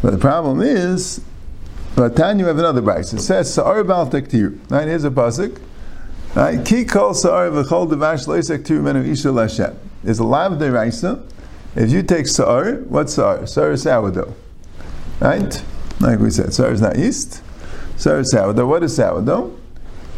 But 0.02 0.12
the 0.12 0.18
problem 0.18 0.62
is, 0.62 1.22
but 1.96 2.18
you 2.18 2.46
have 2.46 2.58
another 2.58 2.82
bryce. 2.82 3.12
It 3.12 3.22
says 3.22 3.54
sa'ar 3.54 3.84
bal 3.84 4.10
tektir. 4.10 4.58
Right, 4.70 4.88
here's 4.88 5.04
a 5.04 5.10
pasuk. 5.10 5.60
Right, 6.36 6.64
ki 6.64 6.86
kol 6.86 7.14
sa'ar 7.14 7.50
v'chol 7.50 7.90
devash 7.90 8.28
loisek 8.28 8.64
tir 8.64 8.82
menu 8.82 9.02
isha 9.12 9.30
lashem. 9.30 9.76
Is 10.04 10.20
a 10.20 10.24
lav 10.24 10.54
deraisa. 10.54 11.22
If 11.76 11.92
you 11.92 12.04
take 12.04 12.28
sa'ar, 12.28 12.76
what's 12.88 13.16
sa'ar? 13.16 13.46
Sa'ar 13.48 13.72
is 13.72 13.84
sourdough. 13.84 14.34
Right? 15.20 15.62
Like 16.00 16.20
we 16.20 16.30
said, 16.30 16.54
sa'ar 16.54 16.72
is 16.72 16.82
not 16.82 16.98
yeast. 16.98 17.44
Sa'ar 17.98 18.20
is 18.20 18.32
sourdough. 18.32 18.66
What 18.66 18.84
is 18.84 18.96
sourdough? 18.96 19.58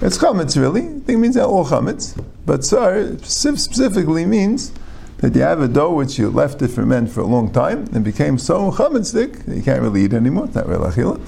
It's 0.01 0.17
chametz 0.17 0.59
really. 0.59 0.81
I 0.81 0.85
think 0.85 1.09
it 1.09 1.17
means 1.17 1.37
all 1.37 1.65
chametz. 1.65 2.23
But 2.45 2.63
sa'ar 2.63 3.17
specifically 3.23 4.25
means 4.25 4.71
that 5.17 5.35
you 5.35 5.41
have 5.41 5.61
a 5.61 5.67
dough 5.67 5.93
which 5.93 6.17
you 6.17 6.29
left 6.29 6.61
it 6.61 6.69
ferment 6.69 7.09
for 7.09 7.21
a 7.21 7.25
long 7.25 7.51
time 7.51 7.87
and 7.93 8.03
became 8.03 8.37
so 8.37 8.71
chametzik 8.71 9.45
that 9.45 9.55
you 9.55 9.63
can't 9.63 9.81
really 9.81 10.05
eat 10.05 10.13
anymore. 10.13 10.45
It's 10.45 10.55
not 10.55 10.67
real 10.67 10.81
achila, 10.81 11.19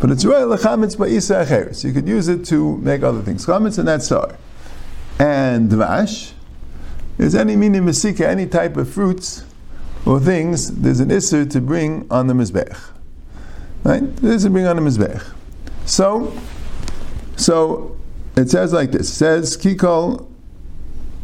but 0.00 0.10
it's 0.10 0.24
real 0.24 0.56
chametz 0.56 0.96
ba'isa 0.96 1.44
acheres. 1.44 1.76
So 1.76 1.88
you 1.88 1.94
could 1.94 2.08
use 2.08 2.28
it 2.28 2.44
to 2.46 2.76
make 2.78 3.02
other 3.02 3.22
things. 3.22 3.46
Chametz 3.46 3.78
and 3.78 3.86
that's 3.86 4.08
sar. 4.08 4.36
And 5.18 5.70
dvash 5.70 6.32
is 7.18 7.34
any 7.34 7.54
meaning 7.54 7.82
mesika, 7.82 8.22
any 8.22 8.46
type 8.46 8.76
of 8.76 8.88
fruits 8.88 9.44
or 10.06 10.18
things. 10.18 10.70
There's 10.80 11.00
an 11.00 11.10
isser 11.10 11.48
to 11.50 11.60
bring 11.60 12.06
on 12.10 12.26
the 12.26 12.34
mizbech. 12.34 12.76
Right? 13.84 14.16
There's 14.16 14.44
a 14.44 14.50
bring 14.50 14.66
on 14.66 14.76
the 14.76 14.82
mizbech. 14.82 15.24
So, 15.86 16.36
so 17.36 17.96
it 18.36 18.50
says 18.50 18.72
like 18.72 18.92
this. 18.92 19.08
It 19.10 19.14
says 19.14 19.56
kikol, 19.56 20.28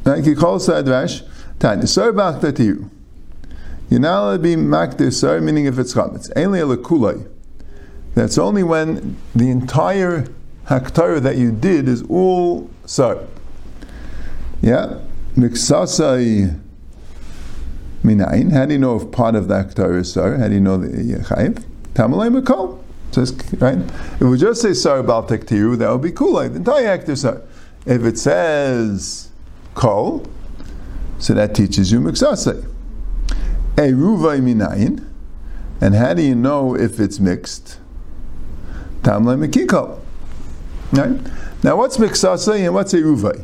right? 0.05 0.25
Kikol 0.25 0.59
sadvash. 0.59 1.27
Tanya, 1.59 1.87
sar 1.87 2.13
b'achtatiru. 2.13 2.91
You're 3.89 4.01
not 4.01 4.23
allowed 4.23 4.33
to 4.33 4.39
be 4.41 4.57
makdir 4.57 5.13
sar, 5.13 5.41
meaning 5.41 5.67
if 5.67 5.79
it's 5.79 5.95
chametz. 5.95 6.33
Ainly 6.35 6.61
a. 6.61 7.31
That's 8.15 8.39
only 8.39 8.63
when 8.63 9.17
the 9.35 9.51
entire 9.51 10.27
haktara 10.67 11.21
that 11.21 11.37
you 11.37 11.53
did 11.53 11.89
is 11.89 12.03
all 12.09 12.69
sar. 12.85 13.21
Yeah? 14.61 15.01
Miksasai 15.37 16.61
Minain. 18.03 18.53
How 18.53 18.67
do 18.67 18.73
you 18.73 18.79
know 18.79 18.97
if 18.97 19.13
part 19.13 19.35
of 19.35 19.49
the 19.49 19.55
haktara 19.55 20.01
is 20.01 20.13
sar? 20.13 20.37
How 20.39 20.49
do 20.49 20.55
you 20.55 20.61
know 20.61 20.77
the 20.77 20.89
chayiv? 20.89 21.63
Tamalay 21.97 22.29
Makol. 22.41 22.83
Right? 23.59 23.79
If 23.79 24.21
we 24.21 24.37
just 24.37 24.61
say 24.61 24.75
Sar 24.75 25.03
Bal 25.03 25.27
Tektiru, 25.27 25.79
that 25.79 25.91
would 25.91 26.03
be 26.03 26.13
cool, 26.13 26.35
the 26.35 26.45
entire 26.57 26.89
act 26.89 27.09
is 27.09 27.23
Sar. 27.23 27.41
If 27.87 28.05
it 28.05 28.19
says 28.19 29.31
Kol, 29.75 30.27
so 31.19 31.33
that 31.33 31.55
teaches 31.55 31.91
you 31.91 32.01
Miksase. 32.01 32.65
A 33.79 33.93
Ruvai 33.93 34.41
Minayin, 34.41 35.07
and 35.81 35.95
how 35.95 36.13
do 36.13 36.21
you 36.21 36.35
know 36.35 36.77
if 36.77 37.01
it's 37.01 37.19
mixed? 37.19 37.79
Tamle 39.01 39.39
Mekikol. 39.39 39.99
Right? 40.93 41.19
Now, 41.63 41.77
what's 41.77 41.97
Miksase 41.97 42.63
and 42.63 42.75
what's 42.75 42.93
a 42.93 42.99
Ruvai? 42.99 43.43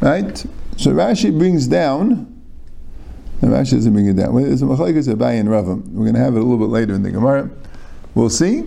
Right? 0.00 0.36
So 0.76 0.90
Rashi 0.90 1.36
brings 1.36 1.68
down 1.68 2.33
and 3.44 3.52
Rashi 3.52 3.72
doesn't 3.72 3.92
bring 3.92 4.06
it 4.06 4.16
down. 4.16 4.34
There's 4.42 4.62
a 4.62 4.64
machlekes 4.64 5.06
Abaye 5.06 5.38
and 5.38 5.50
Ravam. 5.50 5.86
We're 5.88 6.04
going 6.04 6.14
to 6.14 6.20
have 6.20 6.34
it 6.34 6.38
a 6.38 6.42
little 6.42 6.56
bit 6.56 6.72
later 6.72 6.94
in 6.94 7.02
the 7.02 7.10
Gemara. 7.10 7.50
We'll 8.14 8.30
see. 8.30 8.60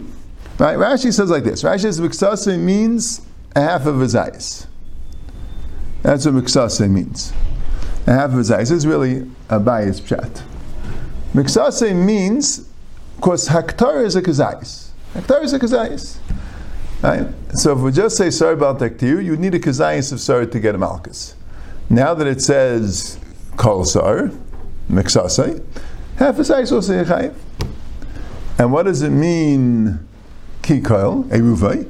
Right? 0.60 0.78
Rashi 0.78 1.12
says 1.12 1.32
like 1.32 1.44
this. 1.44 1.64
Rashi 1.64 1.82
says 1.82 2.00
miksase 2.00 2.60
means 2.60 3.22
a 3.56 3.62
half 3.62 3.88
of 3.88 4.00
a 4.00 4.06
zayis. 4.06 4.68
That's 6.04 6.28
what 6.28 6.36
miksase 6.36 6.88
means. 6.88 7.34
A 8.06 8.14
half 8.14 8.30
of 8.30 8.36
a 8.36 8.42
zayis. 8.42 8.72
Is 8.72 8.86
really 8.86 9.28
a 9.50 9.60
bias 9.60 10.00
chat. 10.00 10.44
Miksase 11.34 11.96
means, 11.96 12.60
of 12.60 13.22
course, 13.22 13.48
haktar 13.48 14.06
is 14.06 14.16
a 14.16 14.22
kazayis. 14.22 14.90
Haktar 15.16 15.44
is 15.44 15.54
a 15.54 15.60
kazayis. 15.60 16.20
Right? 17.02 17.28
So 17.54 17.76
if 17.76 17.80
we 17.80 17.92
just 17.92 18.16
say 18.16 18.30
sorry 18.30 18.54
about 18.54 18.78
taktir, 18.78 19.26
you 19.26 19.38
need 19.38 19.56
a 19.56 19.60
kazayis 19.60 20.14
of 20.14 20.20
sorry 20.20 20.46
to 20.46 20.60
get 20.60 20.76
a 20.76 20.78
malchus. 20.78 21.34
Now 21.90 22.14
that 22.14 22.28
it 22.28 22.44
says 22.44 23.18
kol 23.56 23.84
sar, 23.84 24.30
miksase, 24.90 25.64
half 26.18 26.38
a 26.40 26.42
zayis 26.42 26.72
will 26.72 26.80
a 26.80 27.06
chayiv. 27.06 27.34
And 28.60 28.72
what 28.72 28.84
does 28.84 29.02
it 29.02 29.12
mean, 29.12 30.00
kikoil, 30.62 31.26
a 31.32 31.38
ruvai? 31.38 31.90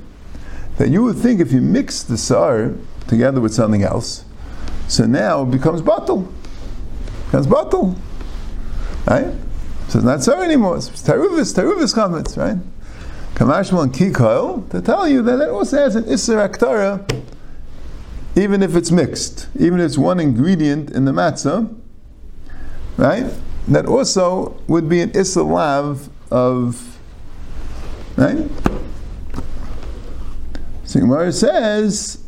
That 0.78 0.90
you 0.90 1.04
would 1.04 1.18
think 1.18 1.40
if 1.40 1.52
you 1.52 1.62
mix 1.62 2.04
the 2.04 2.18
sar 2.18 2.74
together 3.08 3.40
with 3.40 3.54
something 3.54 3.84
else, 3.84 4.26
so 4.88 5.06
now 5.06 5.44
it 5.44 5.52
becomes 5.52 5.82
bottle. 5.82 6.32
Becomes 7.26 7.48
bottle. 7.48 7.96
Right? 9.06 9.34
So 9.88 10.00
it's 10.00 10.06
not 10.06 10.24
sar 10.24 10.44
anymore. 10.44 10.78
It's 10.78 10.90
teruvis, 10.90 11.56
teruvis 11.56 11.94
comments, 11.94 12.38
right? 12.38 12.58
Kamashmal 13.36 13.84
and 13.84 13.94
kikoil 13.94 14.68
to 14.72 14.82
tell 14.82 15.08
you 15.08 15.22
that 15.22 15.40
it 15.40 15.50
also 15.50 15.78
has 15.78 15.96
an 15.96 16.04
aktara, 16.04 17.24
even 18.36 18.62
if 18.62 18.76
it's 18.76 18.92
mixed, 18.92 19.48
even 19.58 19.80
if 19.80 19.86
it's 19.86 19.98
one 19.98 20.20
ingredient 20.20 20.92
in 20.92 21.06
the 21.06 21.12
matzah, 21.12 21.74
right? 22.98 23.26
That 23.68 23.86
also 23.86 24.60
would 24.68 24.90
be 24.90 25.02
an 25.02 25.12
isser 25.12 25.46
lav 25.46 26.10
of 26.32 27.00
right. 28.16 28.50
So 30.86 31.00
Gemara 31.00 31.32
says 31.32 32.24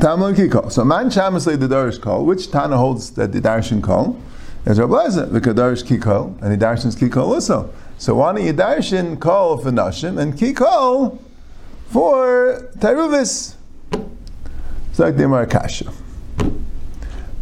Tamil 0.00 0.34
Kikol. 0.34 0.70
So 0.70 0.84
man 0.84 1.10
shamasle 1.10 1.58
the 1.58 1.66
Darish 1.66 2.00
call. 2.00 2.24
Which 2.24 2.50
Tana 2.50 2.76
holds 2.76 3.10
that 3.12 3.32
the 3.32 3.40
Darshan 3.40 3.82
call? 3.82 4.20
There's 4.64 4.80
Rabbi 4.80 4.94
Lezer, 4.94 5.30
the 5.30 5.40
Kadarish 5.40 5.84
Kikol, 5.84 6.42
and 6.42 6.52
the 6.52 6.66
Darshan's 6.66 6.96
Kikol 6.96 7.28
also. 7.34 7.72
So 7.98 8.16
why 8.16 8.32
don't 8.32 8.44
you 8.44 8.52
Darshan 8.52 9.20
call 9.20 9.58
for 9.58 9.70
Nashim 9.70 10.18
and 10.18 10.34
Kikol 10.34 11.20
for 11.86 12.68
Teruvis? 12.78 13.54
It's 14.90 14.98
like 14.98 15.16
the 15.16 15.22
Marakasha. 15.22 15.94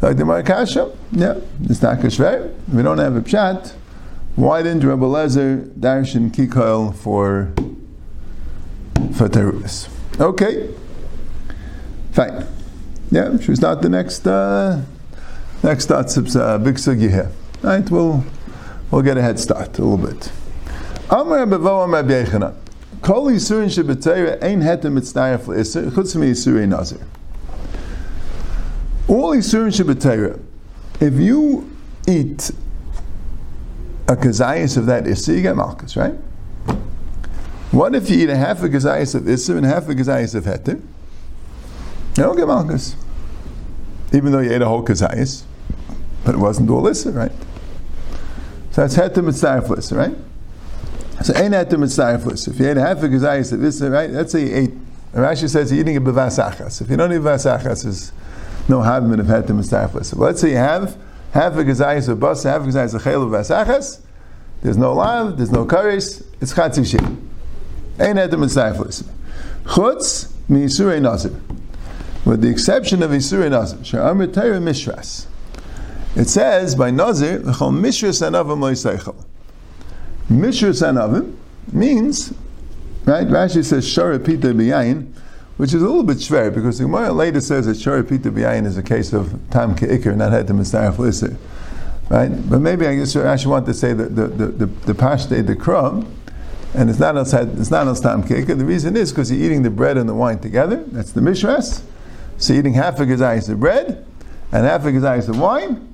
Like 0.05 0.19
the 0.19 0.25
Marakasha, 0.25 0.95
yeah, 1.13 1.41
it's 1.63 1.81
not 1.81 1.99
Kashver. 1.99 2.53
We 2.71 2.83
don't 2.83 2.99
have 2.99 3.17
a 3.17 3.23
pshat. 3.23 3.73
Why 4.37 4.63
didn't 4.63 4.87
Rabbi 4.87 5.03
Lezer 5.03 5.67
darshan 5.81 6.31
kikoil 6.31 6.93
for 6.93 7.51
for 9.15 9.31
teruvis? 9.31 9.89
Okay, 10.21 10.69
fine. 12.13 12.47
Yeah, 13.11 13.39
she's 13.39 13.63
not 13.63 13.81
the 13.81 13.89
next 13.89 14.27
uh, 14.27 14.83
next 15.63 15.85
start 15.85 16.15
uh, 16.19 16.59
big 16.59 16.75
sugi 16.75 17.09
here. 17.09 17.31
Right, 17.63 17.89
we'll 17.91 18.27
we'll 18.91 19.01
get 19.01 19.17
a 19.17 19.23
head 19.23 19.41
start 19.41 19.79
a 19.79 19.83
little 19.83 19.97
bit. 19.97 20.31
Amar 21.09 21.47
Bevo 21.47 21.87
Beichana. 21.87 22.55
Kol 23.01 23.31
yisurin 23.31 23.71
shebetayra 23.71 24.43
ein 24.43 24.61
hetem 24.61 24.99
mitznayaf 24.99 25.47
le'iser 25.47 25.91
chutz 25.93 26.15
mi 26.15 26.27
yisurei 26.27 26.69
nazir. 26.69 27.01
All 29.09 29.35
yisurin 29.35 29.69
shebetayra. 29.69 30.41
If 31.01 31.15
you 31.15 31.71
eat 32.09 32.51
a 34.09 34.17
kazayas 34.17 34.77
of 34.77 34.87
that 34.87 35.07
issa, 35.07 35.33
you 35.35 35.43
get 35.43 35.57
malchus, 35.57 35.97
right? 35.97 36.15
What 37.71 37.95
if 37.95 38.09
you 38.09 38.19
eat 38.19 38.31
a 38.31 38.37
half 38.37 38.63
a 38.63 38.69
kazayas 38.69 39.15
of 39.15 39.29
issa 39.29 39.57
and 39.57 39.67
half 39.67 39.89
a 39.89 39.95
kazayas 39.95 40.35
of 40.35 40.45
heter? 40.45 40.81
You 42.17 42.23
don't 42.23 42.37
get 42.37 42.47
malchus. 42.47 42.97
Even 44.13 44.33
though 44.33 44.41
you 44.41 44.53
ate 44.53 44.63
a 44.63 44.69
whole 44.69 44.85
kazayas, 44.85 45.43
but 46.25 46.35
it 46.37 46.39
wasn't 46.39 46.71
all 46.71 46.87
issa, 46.87 47.11
right? 47.11 47.33
So 48.71 48.87
that's 48.87 48.97
heter 48.97 49.23
mitzayif 49.23 49.97
right? 49.97 50.17
So 51.25 51.35
ain't 51.35 51.55
heter 51.55 51.73
mitzayif. 51.73 52.49
If 52.49 52.59
you 52.61 52.69
ate 52.69 52.77
a 52.77 52.81
half 52.81 53.03
a 53.03 53.09
kazayas 53.09 53.53
of 53.53 53.65
issa, 53.65 53.91
right? 53.91 54.09
Let's 54.09 54.33
say 54.33 54.49
you 54.49 54.55
ate, 54.55 54.71
Rashi 55.13 55.49
says 55.49 55.73
you're 55.73 55.81
eating 55.81 55.97
a 55.97 56.01
bevasachas. 56.01 56.81
If 56.81 56.91
you 56.91 56.97
don't 56.97 57.13
eat 57.13 57.21
bevasachas, 57.21 57.83
there's 57.83 58.13
no 58.69 58.81
of 58.81 58.87
heter 58.87 59.49
mitzayif 59.49 60.01
issa. 60.01 60.17
But 60.17 60.25
let's 60.25 60.41
say 60.41 60.51
you 60.51 60.57
have 60.57 60.97
half 61.33 61.55
a 61.55 61.65
gazayis 61.65 62.09
of 62.09 62.19
basa, 62.19 62.51
half 62.51 62.63
a 62.63 62.67
gazayis 62.67 62.95
of 62.95 63.03
chayil 63.03 63.29
vasachas. 63.29 64.01
There's 64.63 64.79
no 64.79 64.95
lav, 64.95 65.37
there's 65.37 65.51
no 65.51 65.67
karis, 65.67 66.25
it's 66.41 66.55
chatzi 66.55 66.87
shit. 66.91 67.03
Ein 67.99 68.17
etem 68.17 68.41
mitzayflis. 68.41 69.07
Chutz 69.65 70.33
mi 70.49 70.65
yisurei 70.65 71.03
nazir. 71.03 71.39
With 72.25 72.41
the 72.41 72.49
exception 72.49 73.03
of 73.03 73.11
yisurei 73.11 73.51
nazir. 73.51 73.85
Sha'am 73.85 74.19
retayra 74.19 74.63
mishras. 74.63 75.27
It 76.17 76.29
says 76.29 76.75
by 76.75 76.91
nazir, 76.91 77.41
l'chol 77.41 77.79
mishras 77.79 78.23
anavim 78.23 78.61
lo 78.61 78.73
yisaychel. 78.73 79.17
Mishras 80.31 80.83
anavim 80.83 81.35
means, 81.73 82.33
right, 83.05 83.27
Rashi 83.27 83.65
says 83.65 83.85
shara 83.85 84.25
pita 84.25 84.49
biyayin, 84.49 85.13
which 85.57 85.73
is 85.73 85.83
a 85.83 85.87
little 85.87 86.03
bit 86.03 86.19
shver 86.19 86.53
because 86.53 86.79
the 86.79 86.85
Gemara 86.85 87.13
later 87.13 87.41
says 87.41 87.67
that 87.67 87.77
Shari 87.77 88.03
Pita 88.03 88.31
B'yayin 88.31 88.67
is 88.67 88.77
a 88.77 88.83
case 88.83 89.13
of 89.13 89.39
Tam 89.51 89.77
Ke'ikr, 89.77 90.17
not 90.17 90.33
had 90.33 90.47
to 90.49 90.53
Mistaraf 90.53 90.99
Lisser. 90.99 91.37
Right? 92.09 92.29
But 92.29 92.61
maybe 92.61 92.87
I 92.87 92.97
guess 92.97 93.15
I 93.17 93.33
actually 93.33 93.53
want 93.53 93.67
to 93.67 93.75
say 93.75 93.93
that 93.93 94.17
the, 94.17 94.27
the, 94.27 94.47
the, 94.47 94.67
the 94.67 94.93
Pashte 94.93 95.47
the 95.47 95.57
Krum, 95.57 96.07
and 96.75 96.91
it's 96.91 96.99
not 96.99 97.17
outside, 97.17 97.57
it's 97.59 97.71
not 97.71 97.85
Tam 97.97 98.25
Ke'ikr. 98.25 98.59
The 98.59 98.65
reason 98.65 98.97
is 98.97 99.13
because 99.13 99.31
you're 99.31 99.41
eating 99.41 99.63
the 99.63 99.71
bread 99.71 99.97
and 99.97 100.09
the 100.09 100.15
wine 100.15 100.41
together. 100.41 100.83
That's 100.89 101.13
the 101.13 101.21
Mishras. 101.21 101.83
So 102.37 102.53
you're 102.53 102.61
eating 102.61 102.75
half 102.75 102.99
a 102.99 103.05
gazayis 103.05 103.49
of 103.49 103.61
bread 103.61 104.05
and 104.51 104.67
half 104.67 104.85
a 104.85 104.91
gazayis 104.91 105.29
of 105.29 105.39
wine, 105.39 105.93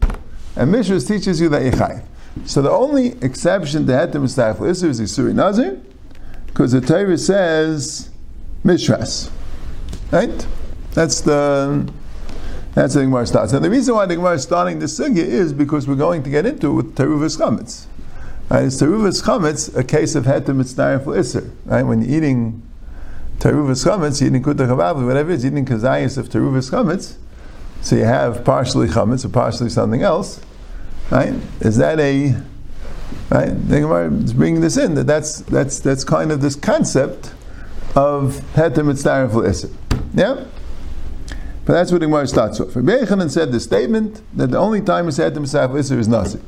and 0.56 0.74
Mishras 0.74 1.06
teaches 1.06 1.40
you 1.40 1.50
that 1.50 1.62
Yechai. 1.62 2.02
So 2.46 2.62
the 2.62 2.70
only 2.70 3.08
exception 3.22 3.86
to 3.86 3.92
Hetem 3.92 4.22
Mistaraf 4.22 4.60
Lisser 4.60 4.88
is 4.88 5.00
Isuri 5.00 5.34
Nazir, 5.34 5.80
because 6.46 6.72
the 6.72 6.80
Torah 6.80 7.18
says 7.18 8.10
Mishras. 8.64 9.30
Right? 10.10 10.46
That's 10.92 11.20
the 11.20 11.90
that's 12.74 12.94
the 12.94 13.02
Gemara 13.02 13.26
starts. 13.26 13.52
And 13.52 13.64
the 13.64 13.70
reason 13.70 13.94
why 13.94 14.06
the 14.06 14.16
Gemara 14.16 14.34
is 14.34 14.42
starting 14.42 14.78
the 14.78 14.86
sugya 14.86 15.18
is 15.18 15.52
because 15.52 15.88
we're 15.88 15.96
going 15.96 16.22
to 16.22 16.30
get 16.30 16.46
into 16.46 16.70
it 16.70 16.74
with 16.74 16.94
Teruvas 16.94 17.36
Chametz. 17.36 17.86
Right? 18.48 18.64
It's 18.64 18.80
Teruvas 18.80 19.22
Chametz, 19.22 19.76
a 19.76 19.82
case 19.82 20.14
of 20.14 20.24
Hetem 20.24 20.60
Mitznayim 20.60 21.02
for 21.02 21.16
Isser. 21.16 21.50
Right? 21.64 21.82
When 21.82 22.02
you're 22.02 22.18
eating 22.18 22.62
Teruvas 23.38 23.84
Chametz, 23.84 24.20
you're 24.20 24.30
eating 24.30 24.42
Kuta 24.42 24.68
Chavav, 24.68 25.04
whatever 25.04 25.32
it 25.32 25.36
is, 25.36 25.46
eating 25.46 25.64
Kazayas 25.64 26.16
of 26.16 26.28
Teruvas 26.28 26.70
Chametz, 26.70 27.16
so 27.82 27.96
you 27.96 28.04
have 28.04 28.44
partially 28.44 28.86
Chametz 28.86 29.24
or 29.24 29.30
partially 29.30 29.70
something 29.70 30.02
else. 30.02 30.40
Right? 31.10 31.34
Is 31.60 31.76
that 31.78 31.98
a 31.98 32.36
right? 33.30 33.48
The 33.68 33.80
Gemara 33.80 34.12
is 34.12 34.32
bringing 34.32 34.60
this 34.60 34.76
in 34.76 34.94
that 34.94 35.08
that's 35.08 35.40
that's 35.40 35.80
that's 35.80 36.04
kind 36.04 36.30
of 36.30 36.40
this 36.40 36.54
concept 36.54 37.32
of 37.96 38.34
Hetem 38.54 38.86
Mitznayim 38.86 39.32
for 39.32 39.42
Isser. 39.42 39.74
Yeah? 40.14 40.44
But 41.64 41.74
that's 41.74 41.92
what 41.92 42.00
the 42.00 42.06
Gemara 42.06 42.26
starts 42.26 42.58
with. 42.58 42.74
Rabbi 42.74 43.04
Yechanan 43.04 43.30
said 43.30 43.52
the 43.52 43.60
statement 43.60 44.22
that 44.36 44.50
the 44.50 44.58
only 44.58 44.80
time 44.80 45.04
he 45.04 45.12
said 45.12 45.34
to 45.34 45.40
himself 45.40 45.72
Isser 45.72 45.98
is 45.98 46.08
Nasi. 46.08 46.40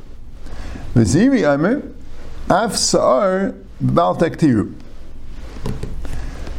V'ziri 0.95 1.47
Amr, 1.47 1.81
Af 2.49 2.75
Sa'ar 2.75 3.55
B'al 3.81 4.17
Tektiru. 4.19 4.73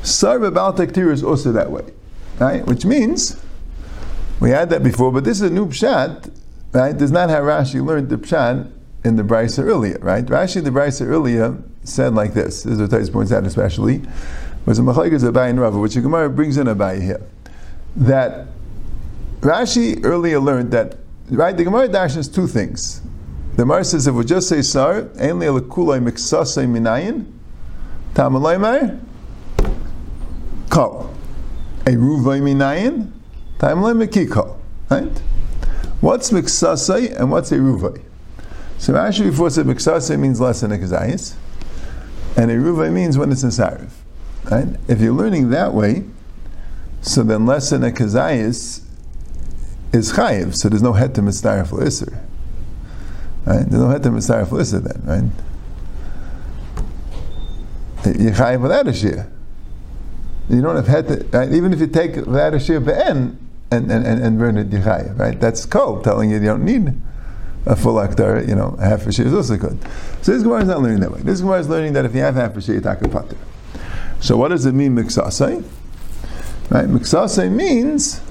Sa'ar 0.03 1.13
is 1.13 1.23
also 1.23 1.53
that 1.53 1.71
way. 1.71 1.85
Right? 2.39 2.65
Which 2.67 2.85
means, 2.85 3.41
we 4.41 4.51
had 4.51 4.71
that 4.71 4.83
before, 4.83 5.13
but 5.13 5.25
this 5.25 5.41
is 5.41 5.51
a 5.51 5.53
new 5.53 5.67
pshat, 5.67 6.33
right? 6.73 6.97
Does 6.97 7.13
not 7.13 7.31
have 7.31 7.45
Rashi 7.45 7.85
learned 7.85 8.09
the 8.09 8.17
pshat 8.17 8.71
in 9.05 9.17
the 9.17 9.23
Brisa 9.23 9.63
earlier, 9.63 9.99
right? 10.01 10.25
Rashi 10.25 10.65
the 10.65 10.71
Brisa 10.71 11.07
earlier 11.07 11.57
said 11.85 12.15
like 12.15 12.35
this, 12.35 12.63
this 12.63 12.79
is 12.79 12.91
what 12.91 13.13
points 13.13 13.33
out 13.33 13.45
especially, 13.45 14.03
was 14.67 14.79
a 14.79 14.83
Machlekes 14.83 15.29
Abai 15.29 15.51
and 15.51 15.61
Rava, 15.61 15.79
which 15.79 15.95
the 15.95 16.01
Gemara 16.01 16.31
brings 16.31 16.57
in 16.57 16.67
Abai 16.67 17.01
here. 17.03 17.21
That 17.97 18.49
Rashi 19.41 20.01
earlier 20.05 20.41
learned 20.41 20.73
that, 20.73 20.97
right, 21.31 21.57
the 21.57 21.65
Gemara 21.65 21.89
dashes 21.89 22.29
two 22.29 22.47
things. 22.47 23.03
The 23.57 23.65
Mar 23.65 23.85
says 23.85 24.07
if 24.07 24.15
we 24.15 24.25
just 24.25 24.49
say 24.49 24.63
sar, 24.63 25.03
ainli 25.03 25.47
alakulai 25.47 26.03
miksasei 26.03 26.67
minayin, 26.67 27.31
tamalai 28.15 28.61
mer, 28.61 29.01
kol. 30.71 31.15
A 31.87 31.91
ruvay 31.91 32.41
minayin, 32.41 33.13
tamalai 33.59 34.07
mekikol. 34.07 34.57
Right? 34.91 35.19
What's 36.01 36.31
miksasei 36.31 37.15
and 37.17 37.31
what's 37.31 37.53
a 37.53 37.57
ruvay? 37.57 38.03
So 38.79 38.97
actually 38.97 39.31
before 39.31 39.51
said 39.51 39.67
miksasei 39.67 40.19
means 40.19 40.41
less 40.41 40.63
than 40.63 40.73
a 40.73 40.77
kazayis, 40.77 41.37
and 42.37 42.51
a 42.51 42.57
ruvay 42.57 42.93
means 42.93 43.17
when 43.17 43.31
it's 43.31 43.43
in 43.43 43.51
sarif. 43.51 43.91
Right? 44.51 44.69
If 44.89 45.01
you're 45.01 45.15
learning 45.15 45.51
that 45.51 45.73
way, 45.73 46.05
so 47.01 47.23
then 47.23 47.47
less 47.47 47.71
than 47.71 47.85
a 47.85 47.91
kazayis 47.91 48.83
is 49.93 50.13
chayiv, 50.13 50.57
so 50.57 50.69
there's 50.69 50.83
no 50.83 50.93
het 50.93 51.15
to 51.15 51.23
mitzdarif 51.23 51.73
l'isr. 51.73 52.13
Right? 53.47 53.69
There's 53.69 53.83
no 53.83 53.89
het 53.89 54.03
to 54.03 54.11
mitzdarif 54.11 54.51
l'isr 54.51 54.83
then, 54.83 55.03
right? 58.05 58.19
You're 58.19 58.33
chayiv 58.33 58.61
without 58.61 58.89
a 58.89 58.93
shir. 58.93 59.31
You 60.51 60.61
don't 60.61 60.77
have 60.77 60.87
het 60.87 61.09
to, 61.09 61.25
right? 61.37 61.53
Even 61.53 61.73
if 61.73 61.81
you 61.81 61.87
take 61.87 62.17
without 62.17 62.55
a 62.55 62.61
shir 62.61 62.81
be'en 62.81 63.39
and, 63.71 63.91
and, 63.91 64.07
and, 64.07 64.23
and 64.23 64.39
burn 64.39 64.59
it, 64.59 64.71
you're 64.71 64.83
chayiv, 64.83 65.19
right? 65.19 65.41
That's 65.41 65.65
kol, 65.65 66.03
telling 66.03 66.31
you 66.31 66.37
you 66.37 66.45
don't 66.45 66.65
need 66.65 66.95
a 67.67 67.77
full 67.77 67.95
aktar, 67.95 68.47
you 68.47 68.55
know, 68.55 68.77
half 68.81 69.07
a 69.07 69.13
shir 69.13 69.25
is 69.25 69.33
also 69.33 69.57
good. 69.57 69.79
So 70.21 70.33
this 70.33 70.43
Gemara 70.43 70.63
is 70.63 70.69
not 70.69 70.83
learning 70.83 71.01
that 71.01 71.13
way. 71.13 71.21
This 71.23 71.41
Gemara 71.41 71.61
is 71.61 71.69
learning 71.69 71.95
that 71.95 72.05
if 72.05 72.15
you 72.15 72.21
have 72.21 72.35
half 72.35 72.55
a 72.57 72.61
shir, 72.61 72.75
you 72.75 72.81
take 72.81 73.01
a 73.01 73.09
pater. 73.09 73.37
So 74.25 74.39
what 74.39 74.49
does 74.49 74.65
it 74.65 74.73
mean, 74.73 74.97
miksasai? 74.97 75.63
Right? 76.71 76.87
Miksasai 76.87 77.53
means 77.53 78.23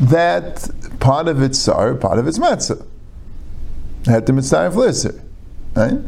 that 0.00 0.70
part 1.00 1.28
of 1.28 1.42
it's 1.42 1.58
sar, 1.58 1.94
part 1.96 2.18
of 2.18 2.26
it's 2.26 2.38
matzah. 2.38 2.82
Had 4.06 4.26
to 4.28 4.32
mitzvah 4.32 4.70
flisser. 4.70 5.20
Right? 5.76 5.98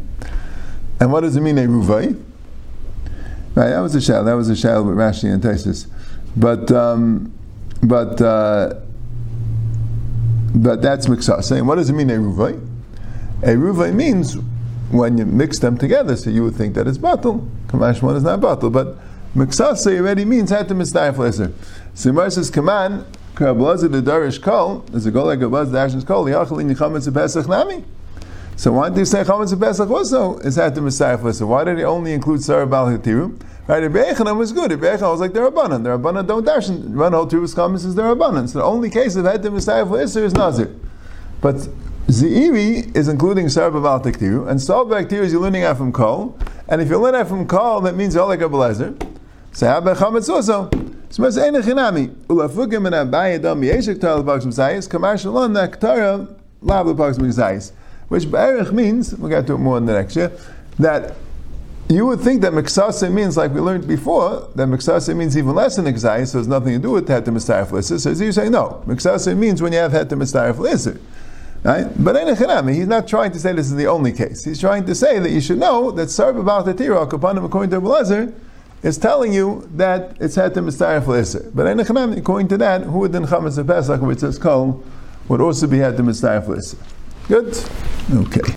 And 0.99 1.11
what 1.11 1.21
does 1.21 1.35
it 1.35 1.41
mean, 1.41 1.59
a 1.59 1.67
ruvai? 1.67 2.19
Right, 3.53 3.69
that 3.69 3.79
was 3.79 3.93
a 3.93 4.01
shal. 4.01 4.23
That 4.23 4.33
was 4.33 4.49
a 4.49 4.55
shal 4.55 4.83
with 4.85 4.95
Rashi 4.95 5.31
and 5.31 5.43
Taisus. 5.43 5.85
But, 6.35 6.71
um, 6.71 7.31
but, 7.83 8.19
uh, 8.19 8.73
but 10.55 10.81
that's 10.81 11.05
miksasai. 11.05 11.59
And 11.59 11.67
what 11.67 11.75
does 11.75 11.91
it 11.91 11.93
mean, 11.93 12.09
a 12.09 12.15
ruvai? 12.15 12.59
A 13.43 13.49
ruvai 13.49 13.93
means 13.93 14.35
when 14.89 15.19
you 15.19 15.27
mix 15.27 15.59
them 15.59 15.77
together, 15.77 16.15
so 16.15 16.31
you 16.31 16.43
would 16.43 16.55
think 16.55 16.73
that 16.73 16.87
it's 16.87 16.97
batal. 16.97 17.47
Kamash 17.67 18.01
one 18.01 18.15
is 18.15 18.23
not 18.23 18.39
batal, 18.39 18.73
but 18.73 18.97
miksasai 19.35 19.99
already 19.99 20.25
means 20.25 20.49
had 20.49 20.67
to 20.67 20.73
mitzvah 20.73 21.13
flisser. 21.13 21.53
So 21.93 22.11
Gemara 22.11 22.31
says, 22.31 22.49
"Come 22.49 22.69
on, 22.69 23.05
Karablaza 23.35 23.91
the 23.91 24.01
Darish 24.01 24.41
Kol." 24.41 24.79
There's 24.91 25.05
a 25.05 25.11
go 25.11 25.25
like 25.25 25.41
a 25.41 25.49
buzz 25.49 25.71
the 25.71 25.79
Ashes 25.79 26.03
Kol. 26.03 26.25
Yachalin 26.25 26.73
Yichametz 26.73 27.13
Pesach 27.13 27.47
Nami. 27.47 27.83
So 28.61 28.71
why 28.73 28.89
did 28.89 28.99
he 28.99 29.05
say 29.05 29.23
Chametz 29.23 29.59
Pesach 29.59 29.89
also 29.89 30.37
is 30.37 30.55
had 30.55 30.75
to 30.75 30.81
Messiah 30.81 31.33
So 31.33 31.47
why 31.47 31.63
did 31.63 31.79
he 31.79 31.83
only 31.83 32.13
include 32.13 32.43
Sarah 32.43 32.67
Bal 32.67 32.87
Hatiru? 32.87 33.39
Right, 33.67 33.81
Rebbe 33.81 34.03
Echanan 34.03 34.37
was 34.37 34.51
good. 34.51 34.69
Rebbe 34.69 34.85
Echanan 34.85 35.11
was 35.11 35.19
like 35.19 35.33
the 35.33 35.39
Rabbanan. 35.39 35.83
The 35.83 35.97
Rabbanan 35.97 36.27
don't 36.27 36.45
darshan. 36.45 36.95
Run 36.95 37.13
whole 37.13 37.25
Tirus 37.25 37.55
Chametz 37.55 37.85
is 37.85 37.95
the 37.95 38.03
Rabbanan. 38.03 38.47
So 38.47 38.59
the 38.59 38.65
only 38.65 38.91
case 38.91 39.15
of 39.15 39.25
had 39.25 39.41
to 39.41 39.49
Messiah 39.49 39.91
is 39.91 40.33
Nazir. 40.33 40.75
But 41.41 41.55
Zeiri 42.07 42.95
is 42.95 43.07
including 43.07 43.49
Sarah 43.49 43.71
Bal 43.71 43.99
Hatiru, 43.99 44.47
and 44.47 44.61
Sal 44.61 44.85
Baktir 44.85 45.21
is 45.21 45.31
you're 45.31 45.41
learning 45.41 45.63
out 45.63 45.77
from 45.77 45.91
Kol. 45.91 46.37
And 46.67 46.81
if 46.81 46.89
you're 46.89 46.99
learning 46.99 47.21
out 47.21 47.29
from 47.29 47.47
Kol, 47.47 47.81
that 47.81 47.95
means 47.95 48.13
you're 48.13 48.27
like 48.27 48.41
a. 48.41 49.10
So 49.53 49.67
Abba 49.67 49.95
Chametz 49.95 50.29
also. 50.29 50.69
So 51.09 51.23
Mas 51.23 51.37
Ein 51.37 51.55
Chinami. 51.55 52.09
Ulafukim 52.27 52.87
and 52.87 53.11
Abaye 53.11 53.41
Dam 53.41 53.61
Yeshik 53.61 53.99
Tal 53.99 54.23
Pax 54.23 54.45
Mzayis. 54.45 54.89
Kamar 54.89 55.15
Shalon 55.15 55.51
Naktara 55.51 56.33
Lav 56.61 56.97
Pax 56.97 57.17
Mzayis. 57.17 57.71
Which 58.07 58.29
Be'erich 58.29 58.71
means, 58.71 59.13
we'll 59.15 59.29
get 59.29 59.47
to 59.47 59.53
it 59.53 59.57
more 59.57 59.77
in 59.77 59.85
the 59.85 59.93
next 59.93 60.15
year, 60.15 60.31
that 60.79 61.15
you 61.87 62.05
would 62.05 62.21
think 62.21 62.41
that 62.41 62.53
Miksase 62.53 63.11
means, 63.11 63.37
like 63.37 63.53
we 63.53 63.59
learned 63.59 63.87
before, 63.87 64.49
that 64.55 64.67
Miksase 64.67 65.15
means 65.15 65.37
even 65.37 65.55
less 65.55 65.75
than 65.75 65.85
Exai, 65.85 66.25
so 66.27 66.37
there's 66.37 66.47
nothing 66.47 66.73
to 66.73 66.79
do 66.79 66.91
with 66.91 67.07
Het 67.07 67.25
Mistarif 67.25 67.71
Lisser. 67.71 67.99
So 67.99 68.09
you 68.09 68.31
say, 68.31 68.49
no, 68.49 68.83
Miksase 68.85 69.37
means 69.37 69.61
when 69.61 69.73
you 69.73 69.79
have 69.79 69.91
Het 69.91 70.09
Mistarif 70.09 70.57
Lisser. 70.57 70.99
Right? 71.63 71.87
But 72.03 72.17
Ein 72.17 72.67
he's 72.73 72.87
not 72.87 73.07
trying 73.07 73.31
to 73.31 73.39
say 73.39 73.53
this 73.53 73.67
is 73.67 73.75
the 73.75 73.87
only 73.87 74.11
case. 74.13 74.43
He's 74.43 74.59
trying 74.59 74.85
to 74.85 74.95
say 74.95 75.19
that 75.19 75.29
you 75.29 75.39
should 75.39 75.59
know 75.59 75.91
that 75.91 76.07
Sarb 76.07 76.39
about 76.39 76.65
the 76.65 76.73
Tirok 76.73 77.13
upon 77.13 77.37
him 77.37 77.45
according 77.45 77.69
to 77.71 77.79
Abelezer 77.79 78.33
is 78.83 78.97
telling 78.97 79.33
you 79.33 79.69
that 79.75 80.17
it's 80.19 80.35
had 80.35 80.53
to 80.55 80.61
for 80.61 81.17
l'isr. 81.17 81.53
But 81.53 81.67
according 81.79 82.47
to 82.49 82.57
that, 82.57 82.81
who 82.83 82.99
would 82.99 83.11
then 83.11 83.25
chametz 83.25 83.65
Pesach, 83.65 84.01
which 84.01 84.19
says 84.19 84.37
kol, 84.37 84.83
would 85.27 85.41
also 85.41 85.67
be 85.67 85.77
had 85.77 85.97
to 85.97 86.03
for 86.03 86.55
l'isr. 86.55 86.75
Good? 87.27 87.57
Okay. 88.11 88.55